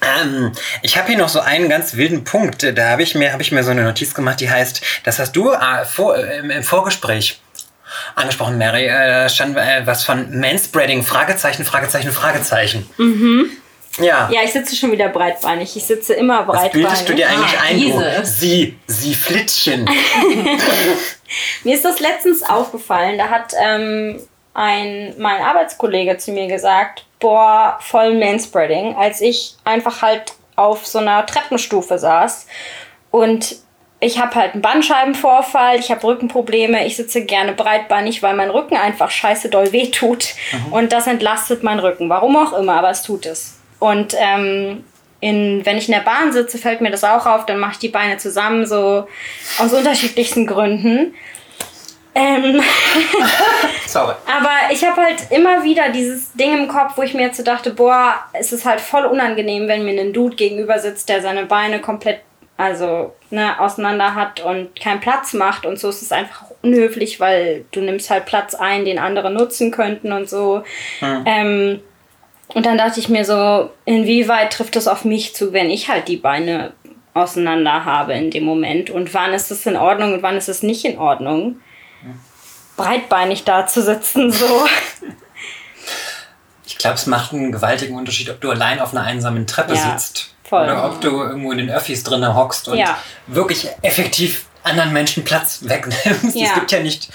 Ähm, 0.00 0.52
ich 0.82 0.96
habe 0.96 1.08
hier 1.08 1.18
noch 1.18 1.28
so 1.28 1.40
einen 1.40 1.68
ganz 1.68 1.94
wilden 1.96 2.24
Punkt. 2.24 2.66
Da 2.76 2.88
habe 2.90 3.02
ich, 3.02 3.14
mir- 3.14 3.32
hab 3.32 3.40
ich 3.40 3.52
mir 3.52 3.62
so 3.62 3.70
eine 3.70 3.84
Notiz 3.84 4.14
gemacht, 4.14 4.40
die 4.40 4.50
heißt, 4.50 4.82
das 5.04 5.18
hast 5.18 5.32
du 5.36 5.52
äh, 5.52 5.84
vor, 5.84 6.16
äh, 6.16 6.38
im, 6.38 6.62
Vorgespräch 6.62 7.40
angesprochen, 8.14 8.58
Mary. 8.58 8.86
Äh, 8.86 9.28
stand 9.28 9.56
äh, 9.56 9.82
was 9.86 10.04
von 10.04 10.38
Manspreading, 10.40 11.02
Fragezeichen, 11.04 11.64
Fragezeichen, 11.64 12.10
Fragezeichen. 12.10 12.88
Ja. 13.98 14.30
Ja, 14.32 14.40
ich 14.42 14.52
sitze 14.52 14.74
schon 14.74 14.90
wieder 14.92 15.08
breitbeinig. 15.08 15.76
Ich 15.76 15.84
sitze 15.84 16.14
immer 16.14 16.46
Was 16.48 16.70
bildest 16.70 17.08
du 17.08 17.14
dir 17.14 17.26
breitbeinig. 17.26 17.60
eigentlich 17.60 17.92
Ah, 17.92 17.98
ein? 17.98 18.14
Diese. 18.20 18.24
Sie, 18.24 18.78
sie 18.86 19.14
Flittchen. 19.14 19.84
Mir 21.64 21.74
ist 21.74 21.84
das 21.84 22.00
letztens 22.00 22.42
aufgefallen. 22.42 23.18
Da 23.18 23.28
hat 23.28 23.52
ähm, 23.62 24.20
ein, 24.54 25.14
mein 25.18 25.42
Arbeitskollege 25.42 26.16
zu 26.18 26.32
mir 26.32 26.46
gesagt, 26.46 27.04
boah, 27.20 27.78
voll 27.80 28.14
Manspreading, 28.14 28.96
als 28.96 29.20
ich 29.20 29.54
einfach 29.64 30.02
halt 30.02 30.34
auf 30.56 30.86
so 30.86 30.98
einer 30.98 31.24
Treppenstufe 31.24 31.98
saß 31.98 32.46
und 33.10 33.56
ich 34.00 34.18
habe 34.20 34.34
halt 34.34 34.52
einen 34.52 34.62
Bandscheibenvorfall, 34.62 35.78
ich 35.78 35.90
habe 35.90 36.04
Rückenprobleme, 36.04 36.84
ich 36.84 36.96
sitze 36.96 37.24
gerne 37.24 37.52
breitbeinig, 37.52 38.22
weil 38.22 38.34
mein 38.34 38.50
Rücken 38.50 38.76
einfach 38.76 39.10
scheiße 39.10 39.48
doll 39.48 39.72
wehtut 39.72 40.34
und 40.72 40.92
das 40.92 41.06
entlastet 41.06 41.62
meinen 41.62 41.78
Rücken, 41.78 42.08
warum 42.10 42.36
auch 42.36 42.52
immer, 42.52 42.74
aber 42.74 42.90
es 42.90 43.02
tut 43.02 43.24
es. 43.26 43.54
Und 43.82 44.14
ähm, 44.16 44.84
in, 45.18 45.66
wenn 45.66 45.76
ich 45.76 45.88
in 45.88 45.94
der 45.94 46.02
Bahn 46.02 46.32
sitze, 46.32 46.56
fällt 46.56 46.80
mir 46.80 46.92
das 46.92 47.02
auch 47.02 47.26
auf, 47.26 47.46
dann 47.46 47.58
mache 47.58 47.72
ich 47.72 47.78
die 47.78 47.88
Beine 47.88 48.16
zusammen, 48.16 48.64
so 48.64 49.08
aus 49.58 49.72
unterschiedlichsten 49.72 50.46
Gründen. 50.46 51.16
Ähm, 52.14 52.62
Sorry. 53.88 54.14
aber 54.24 54.72
ich 54.72 54.84
habe 54.84 55.02
halt 55.02 55.16
immer 55.30 55.64
wieder 55.64 55.88
dieses 55.88 56.32
Ding 56.34 56.56
im 56.56 56.68
Kopf, 56.68 56.92
wo 56.94 57.02
ich 57.02 57.12
mir 57.12 57.22
jetzt 57.22 57.38
so 57.38 57.42
dachte, 57.42 57.72
boah, 57.72 58.14
es 58.34 58.52
ist 58.52 58.64
halt 58.64 58.80
voll 58.80 59.04
unangenehm, 59.04 59.66
wenn 59.66 59.84
mir 59.84 60.00
ein 60.00 60.12
Dude 60.12 60.36
gegenüber 60.36 60.78
sitzt, 60.78 61.08
der 61.08 61.20
seine 61.20 61.46
Beine 61.46 61.80
komplett 61.80 62.20
also 62.56 63.16
ne, 63.30 63.58
auseinander 63.58 64.14
hat 64.14 64.38
und 64.38 64.78
keinen 64.78 65.00
Platz 65.00 65.32
macht 65.32 65.66
und 65.66 65.80
so 65.80 65.88
ist 65.88 66.02
es 66.02 66.12
einfach 66.12 66.44
unhöflich, 66.62 67.18
weil 67.18 67.64
du 67.72 67.80
nimmst 67.80 68.10
halt 68.10 68.26
Platz 68.26 68.54
ein, 68.54 68.84
den 68.84 69.00
andere 69.00 69.32
nutzen 69.32 69.72
könnten 69.72 70.12
und 70.12 70.28
so. 70.28 70.62
Ähm, 71.26 71.80
und 72.54 72.66
dann 72.66 72.78
dachte 72.78 73.00
ich 73.00 73.08
mir 73.08 73.24
so, 73.24 73.70
inwieweit 73.84 74.52
trifft 74.52 74.76
das 74.76 74.88
auf 74.88 75.04
mich 75.04 75.34
zu, 75.34 75.52
wenn 75.52 75.70
ich 75.70 75.88
halt 75.88 76.08
die 76.08 76.16
Beine 76.16 76.72
auseinander 77.14 77.84
habe 77.84 78.14
in 78.14 78.30
dem 78.30 78.44
Moment 78.44 78.88
und 78.90 79.12
wann 79.14 79.32
ist 79.34 79.50
es 79.50 79.66
in 79.66 79.76
Ordnung 79.76 80.14
und 80.14 80.22
wann 80.22 80.36
ist 80.36 80.48
es 80.48 80.62
nicht 80.62 80.84
in 80.84 80.98
Ordnung? 80.98 81.56
breitbeinig 82.76 83.44
da 83.44 83.66
zu 83.66 83.82
sitzen, 83.82 84.32
so. 84.32 84.66
Ich 86.64 86.78
glaube, 86.78 86.96
es 86.96 87.06
macht 87.06 87.32
einen 87.32 87.52
gewaltigen 87.52 87.94
Unterschied, 87.96 88.28
ob 88.30 88.40
du 88.40 88.50
allein 88.50 88.80
auf 88.80 88.92
einer 88.92 89.04
einsamen 89.04 89.46
Treppe 89.46 89.74
Ja, 89.74 89.90
sitzt. 89.98 90.34
voll. 90.42 90.64
Oder 90.64 90.84
ob 90.86 91.00
du 91.00 91.10
irgendwo 91.22 91.52
in 91.52 91.58
den 91.58 91.70
Öffis 91.70 92.02
drinnen 92.02 92.34
hockst 92.34 92.66
und 92.68 92.78
Ja. 92.78 92.98
wirklich 93.28 93.68
effektiv 93.82 94.46
anderen 94.64 94.92
Menschen 94.92 95.24
Platz 95.24 95.60
wegnimmst. 95.62 96.34
Ja. 96.36 96.46
Es 96.48 96.54
gibt 96.54 96.72
ja 96.72 96.80
nicht, 96.80 97.08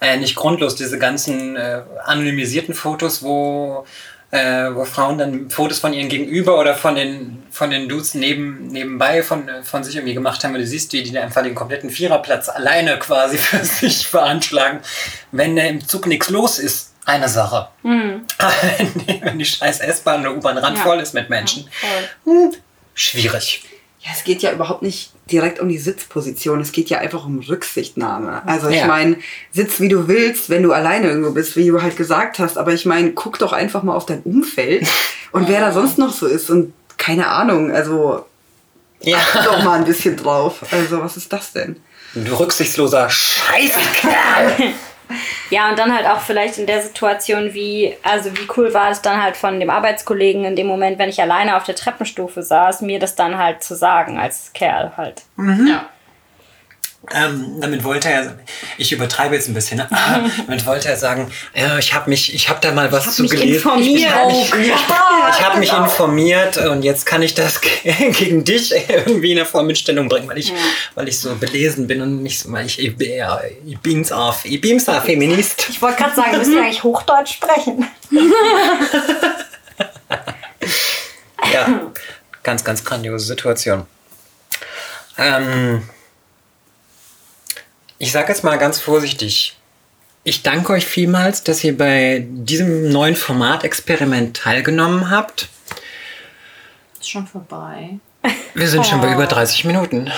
äh, 0.00 0.16
nicht 0.18 0.34
grundlos 0.34 0.74
diese 0.74 0.98
ganzen 0.98 1.56
äh, 1.56 1.82
anonymisierten 2.04 2.74
Fotos, 2.74 3.22
wo, 3.22 3.86
äh, 4.34 4.74
wo 4.74 4.84
Frauen 4.84 5.16
dann 5.16 5.48
Fotos 5.48 5.78
von 5.78 5.92
ihren 5.92 6.08
Gegenüber 6.08 6.58
oder 6.58 6.74
von 6.74 6.96
den, 6.96 7.44
von 7.52 7.70
den 7.70 7.88
Dudes 7.88 8.14
neben, 8.14 8.66
nebenbei 8.66 9.22
von, 9.22 9.48
von 9.62 9.84
sich 9.84 9.94
irgendwie 9.94 10.14
gemacht 10.14 10.42
haben. 10.42 10.54
Und 10.54 10.60
du 10.60 10.66
siehst, 10.66 10.92
wie 10.92 11.04
die 11.04 11.16
einfach 11.16 11.44
den 11.44 11.54
kompletten 11.54 11.88
Viererplatz 11.88 12.48
alleine 12.48 12.98
quasi 12.98 13.38
für 13.38 13.64
sich 13.64 14.08
veranschlagen. 14.08 14.80
Wenn 15.30 15.56
äh, 15.56 15.68
im 15.68 15.86
Zug 15.86 16.08
nichts 16.08 16.30
los 16.30 16.58
ist, 16.58 16.94
eine 17.04 17.28
Sache. 17.28 17.68
wenn, 17.82 19.06
die, 19.06 19.20
wenn 19.22 19.38
die 19.38 19.44
scheiß 19.44 19.78
S-Bahn 19.78 20.22
oder 20.22 20.36
U-Bahn 20.36 20.58
randvoll 20.58 20.98
ist 20.98 21.14
mit 21.14 21.30
Menschen, 21.30 21.68
hm, 22.24 22.54
schwierig. 22.94 23.62
Ja, 24.04 24.10
es 24.14 24.24
geht 24.24 24.42
ja 24.42 24.52
überhaupt 24.52 24.82
nicht 24.82 25.12
direkt 25.30 25.60
um 25.60 25.68
die 25.70 25.78
Sitzposition. 25.78 26.60
Es 26.60 26.72
geht 26.72 26.90
ja 26.90 26.98
einfach 26.98 27.24
um 27.24 27.38
Rücksichtnahme. 27.38 28.42
Also 28.46 28.68
ich 28.68 28.76
Ja. 28.80 28.86
meine, 28.86 29.16
sitz 29.50 29.80
wie 29.80 29.88
du 29.88 30.08
willst, 30.08 30.50
wenn 30.50 30.62
du 30.62 30.72
alleine 30.72 31.08
irgendwo 31.08 31.30
bist, 31.30 31.56
wie 31.56 31.66
du 31.68 31.80
halt 31.80 31.96
gesagt 31.96 32.38
hast. 32.38 32.58
Aber 32.58 32.72
ich 32.74 32.84
meine, 32.84 33.12
guck 33.12 33.38
doch 33.38 33.52
einfach 33.54 33.82
mal 33.82 33.94
auf 33.94 34.04
dein 34.04 34.20
Umfeld 34.22 34.86
und 35.32 35.48
wer 35.48 35.60
da 35.60 35.72
sonst 35.72 35.96
noch 35.96 36.12
so 36.12 36.26
ist. 36.26 36.50
Und 36.50 36.74
keine 36.98 37.28
Ahnung, 37.28 37.70
also 37.72 38.26
Ja. 39.00 39.16
Achte 39.18 39.42
doch 39.44 39.62
mal 39.64 39.78
ein 39.78 39.84
bisschen 39.84 40.16
drauf. 40.16 40.64
Also, 40.70 41.00
was 41.02 41.16
ist 41.18 41.32
das 41.32 41.52
denn? 41.52 41.76
Du 42.14 42.34
rücksichtsloser 42.38 43.08
Scheißkerl. 43.10 44.72
Ja, 45.50 45.70
und 45.70 45.78
dann 45.78 45.94
halt 45.94 46.06
auch 46.06 46.20
vielleicht 46.20 46.58
in 46.58 46.66
der 46.66 46.82
Situation, 46.82 47.54
wie, 47.54 47.96
also 48.02 48.32
wie 48.36 48.48
cool 48.56 48.72
war 48.74 48.90
es 48.90 49.02
dann 49.02 49.22
halt 49.22 49.36
von 49.36 49.60
dem 49.60 49.70
Arbeitskollegen 49.70 50.44
in 50.44 50.56
dem 50.56 50.66
Moment, 50.66 50.98
wenn 50.98 51.08
ich 51.08 51.20
alleine 51.20 51.56
auf 51.56 51.64
der 51.64 51.76
Treppenstufe 51.76 52.42
saß, 52.42 52.80
mir 52.80 52.98
das 52.98 53.14
dann 53.14 53.38
halt 53.38 53.62
zu 53.62 53.74
sagen 53.74 54.18
als 54.18 54.52
Kerl 54.52 54.92
halt. 54.96 55.22
Ja. 55.68 55.88
Ähm, 57.12 57.60
damit 57.60 57.84
wollte 57.84 58.08
er, 58.08 58.38
ich 58.78 58.92
übertreibe 58.92 59.34
jetzt 59.34 59.48
ein 59.48 59.54
bisschen, 59.54 59.80
ah, 59.80 60.20
damit 60.46 60.64
wollte 60.64 60.88
er 60.88 60.96
sagen, 60.96 61.30
ja, 61.54 61.78
ich 61.78 61.92
habe 61.92 62.08
mich, 62.08 62.34
ich 62.34 62.48
habe 62.48 62.60
da 62.62 62.72
mal 62.72 62.90
was 62.92 63.16
zu 63.16 63.22
mich 63.22 63.32
gelesen. 63.32 63.56
informiert. 63.56 63.98
Ich 63.98 64.10
habe 64.10 64.28
mich, 64.28 64.52
ich 65.30 65.42
hab 65.42 65.58
mich 65.58 65.72
informiert 65.72 66.56
und 66.56 66.82
jetzt 66.82 67.04
kann 67.04 67.22
ich 67.22 67.34
das 67.34 67.60
gegen 67.82 68.44
dich 68.44 68.72
irgendwie 68.88 69.32
in 69.32 69.36
der 69.36 69.46
Form 69.46 69.68
in 69.68 69.76
Stellung 69.76 70.08
bringen, 70.08 70.28
weil 70.28 70.38
ich, 70.38 70.52
weil 70.94 71.08
ich 71.08 71.18
so 71.18 71.34
belesen 71.34 71.86
bin 71.86 72.00
und 72.00 72.22
nicht 72.22 72.40
so, 72.40 72.50
weil 72.52 72.66
ich, 72.66 72.78
ich, 72.78 72.94
ja, 73.00 73.40
ich 73.66 73.78
bin's 73.80 74.10
auf, 74.10 74.44
ich 74.44 74.60
bin's 74.60 74.88
auf 74.88 75.04
Feminist. 75.04 75.66
Ich 75.68 75.82
wollte 75.82 75.98
gerade 75.98 76.16
sagen, 76.16 76.38
müssen 76.38 76.54
wir 76.54 76.62
eigentlich 76.62 76.82
Hochdeutsch 76.82 77.34
sprechen? 77.34 77.86
Ja, 81.52 81.92
ganz, 82.42 82.64
ganz 82.64 82.84
grandiose 82.84 83.26
Situation. 83.26 83.86
Ähm, 85.18 85.88
ich 87.98 88.12
sage 88.12 88.28
jetzt 88.28 88.44
mal 88.44 88.56
ganz 88.56 88.78
vorsichtig. 88.78 89.56
Ich 90.24 90.42
danke 90.42 90.72
euch 90.72 90.86
vielmals, 90.86 91.42
dass 91.42 91.62
ihr 91.64 91.76
bei 91.76 92.24
diesem 92.26 92.90
neuen 92.90 93.14
Format-Experiment 93.16 94.36
teilgenommen 94.36 95.10
habt. 95.10 95.48
Ist 96.98 97.10
schon 97.10 97.26
vorbei. 97.26 97.98
Wir 98.54 98.68
sind 98.68 98.86
schon 98.86 99.02
bei 99.02 99.12
über 99.12 99.26
30 99.26 99.64
Minuten. 99.64 100.10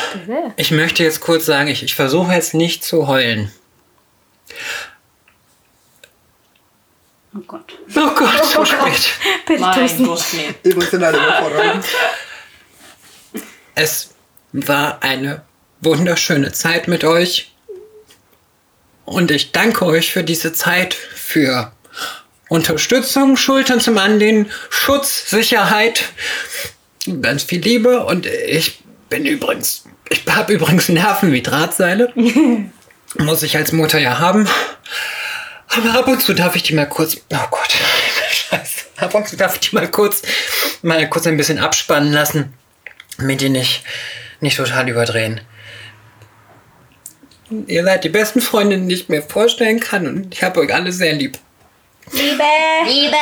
Ich 0.57 0.71
möchte 0.71 1.03
jetzt 1.03 1.21
kurz 1.21 1.45
sagen, 1.45 1.69
ich, 1.69 1.83
ich 1.83 1.97
versuche 1.97 2.33
jetzt 2.33 2.55
nicht 2.55 2.85
zu 2.85 3.09
heulen. 3.09 3.51
Oh 7.35 7.41
Gott. 7.47 7.79
Oh 7.95 8.15
Gott, 8.15 8.45
so 8.45 8.65
spät. 8.65 9.11
Bitte 9.47 9.61
Mein. 9.61 10.05
Gott, 10.05 10.25
nee. 10.33 10.71
Emotionale 10.71 11.19
Überforderung. 11.19 11.83
Es 13.75 14.15
war 14.53 15.03
eine 15.03 15.43
wunderschöne 15.81 16.53
Zeit 16.53 16.89
mit 16.89 17.05
euch. 17.05 17.53
Und 19.07 19.31
ich 19.31 19.53
danke 19.53 19.87
euch 19.87 20.13
für 20.13 20.25
diese 20.25 20.53
Zeit, 20.53 20.93
für 20.93 21.73
Unterstützung, 22.49 23.37
Schultern 23.37 23.81
zum 23.81 23.97
Anlehnen, 23.99 24.51
Schutz, 24.69 25.31
Sicherheit, 25.31 26.03
ganz 27.23 27.45
viel 27.45 27.61
Liebe. 27.61 28.05
Und 28.05 28.27
ich 28.27 28.83
bin 29.09 29.25
übrigens, 29.25 29.85
ich 30.11 30.25
habe 30.29 30.53
übrigens 30.53 30.89
Nerven 30.89 31.33
wie 31.33 31.41
Drahtseile. 31.41 32.13
Muss 33.19 33.43
ich 33.45 33.57
als 33.57 33.73
Mutter 33.73 33.99
ja 33.99 34.19
haben. 34.19 34.49
Aber 35.69 35.99
ab 35.99 36.09
und 36.09 36.21
zu 36.21 36.35
darf 36.35 36.57
ich 36.57 36.65
die 36.65 36.75
mal 36.75 36.89
kurz, 36.89 37.17
oh 37.17 37.47
Gott, 37.51 37.75
scheiße, 38.31 38.87
ab 38.97 39.15
und 39.15 39.29
zu 39.29 39.37
darf 39.37 39.55
ich 39.55 39.71
die 39.71 39.75
mal 39.75 39.89
kurz, 39.89 40.23
mal 40.83 41.09
kurz 41.09 41.27
ein 41.29 41.37
bisschen 41.37 41.59
abspannen 41.59 42.13
lassen, 42.13 42.55
damit 43.19 43.41
die 43.41 43.51
nicht, 43.51 43.85
nicht 44.41 44.57
total 44.57 44.89
überdrehen. 44.89 45.41
Ihr 47.67 47.85
seid 47.85 48.05
die 48.05 48.09
besten 48.09 48.41
Freundinnen, 48.41 48.89
die 48.89 48.97
ich 48.97 49.09
mir 49.09 49.23
vorstellen 49.23 49.81
kann 49.81 50.07
und 50.07 50.35
ich 50.35 50.43
habe 50.43 50.61
euch 50.61 50.75
alle 50.75 50.93
sehr 50.93 51.13
lieb. 51.13 51.39
Liebe! 52.13 52.43
Liebe! 52.87 53.17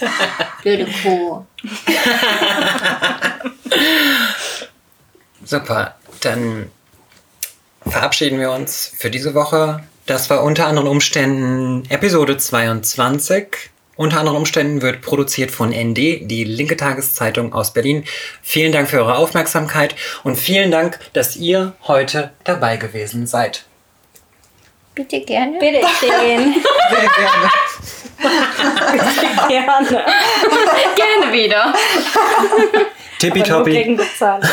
Blöde 0.62 0.86
Kuh. 1.02 1.44
Super, 5.44 5.96
dann 6.20 6.70
verabschieden 7.86 8.38
wir 8.38 8.52
uns 8.52 8.92
für 8.96 9.10
diese 9.10 9.34
Woche. 9.34 9.82
Das 10.06 10.30
war 10.30 10.42
unter 10.42 10.66
anderen 10.66 10.88
Umständen 10.88 11.84
Episode 11.90 12.38
22. 12.38 13.70
Unter 14.00 14.20
anderen 14.20 14.38
Umständen 14.38 14.80
wird 14.80 15.02
produziert 15.02 15.50
von 15.50 15.72
ND, 15.72 15.98
die 16.22 16.44
linke 16.44 16.74
Tageszeitung 16.74 17.52
aus 17.52 17.74
Berlin. 17.74 18.06
Vielen 18.40 18.72
Dank 18.72 18.88
für 18.88 18.96
eure 18.96 19.18
Aufmerksamkeit 19.18 19.94
und 20.22 20.36
vielen 20.36 20.70
Dank, 20.70 20.98
dass 21.12 21.36
ihr 21.36 21.74
heute 21.86 22.30
dabei 22.44 22.78
gewesen 22.78 23.26
seid. 23.26 23.66
Bitte 24.94 25.20
gerne. 25.20 25.58
Bitte 25.58 25.86
schön. 26.00 26.08
Sehr 26.08 27.10
gerne. 29.48 29.76
Gerne. 29.76 30.04
Gerne 30.96 31.32
wieder. 31.34 31.74
Tippitoppi. 33.18 33.70
gegen 33.70 33.98
Bezahlung. 33.98 34.48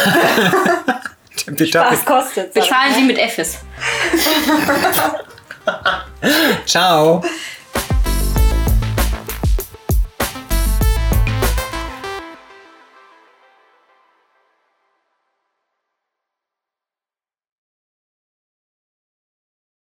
Tippitoppi. 1.38 1.94
Was 1.94 2.04
kostet 2.04 2.54
Bezahlen 2.54 2.94
Sie 2.96 3.04
mit 3.04 3.18
Effes. 3.18 3.60
Ciao. 6.66 7.24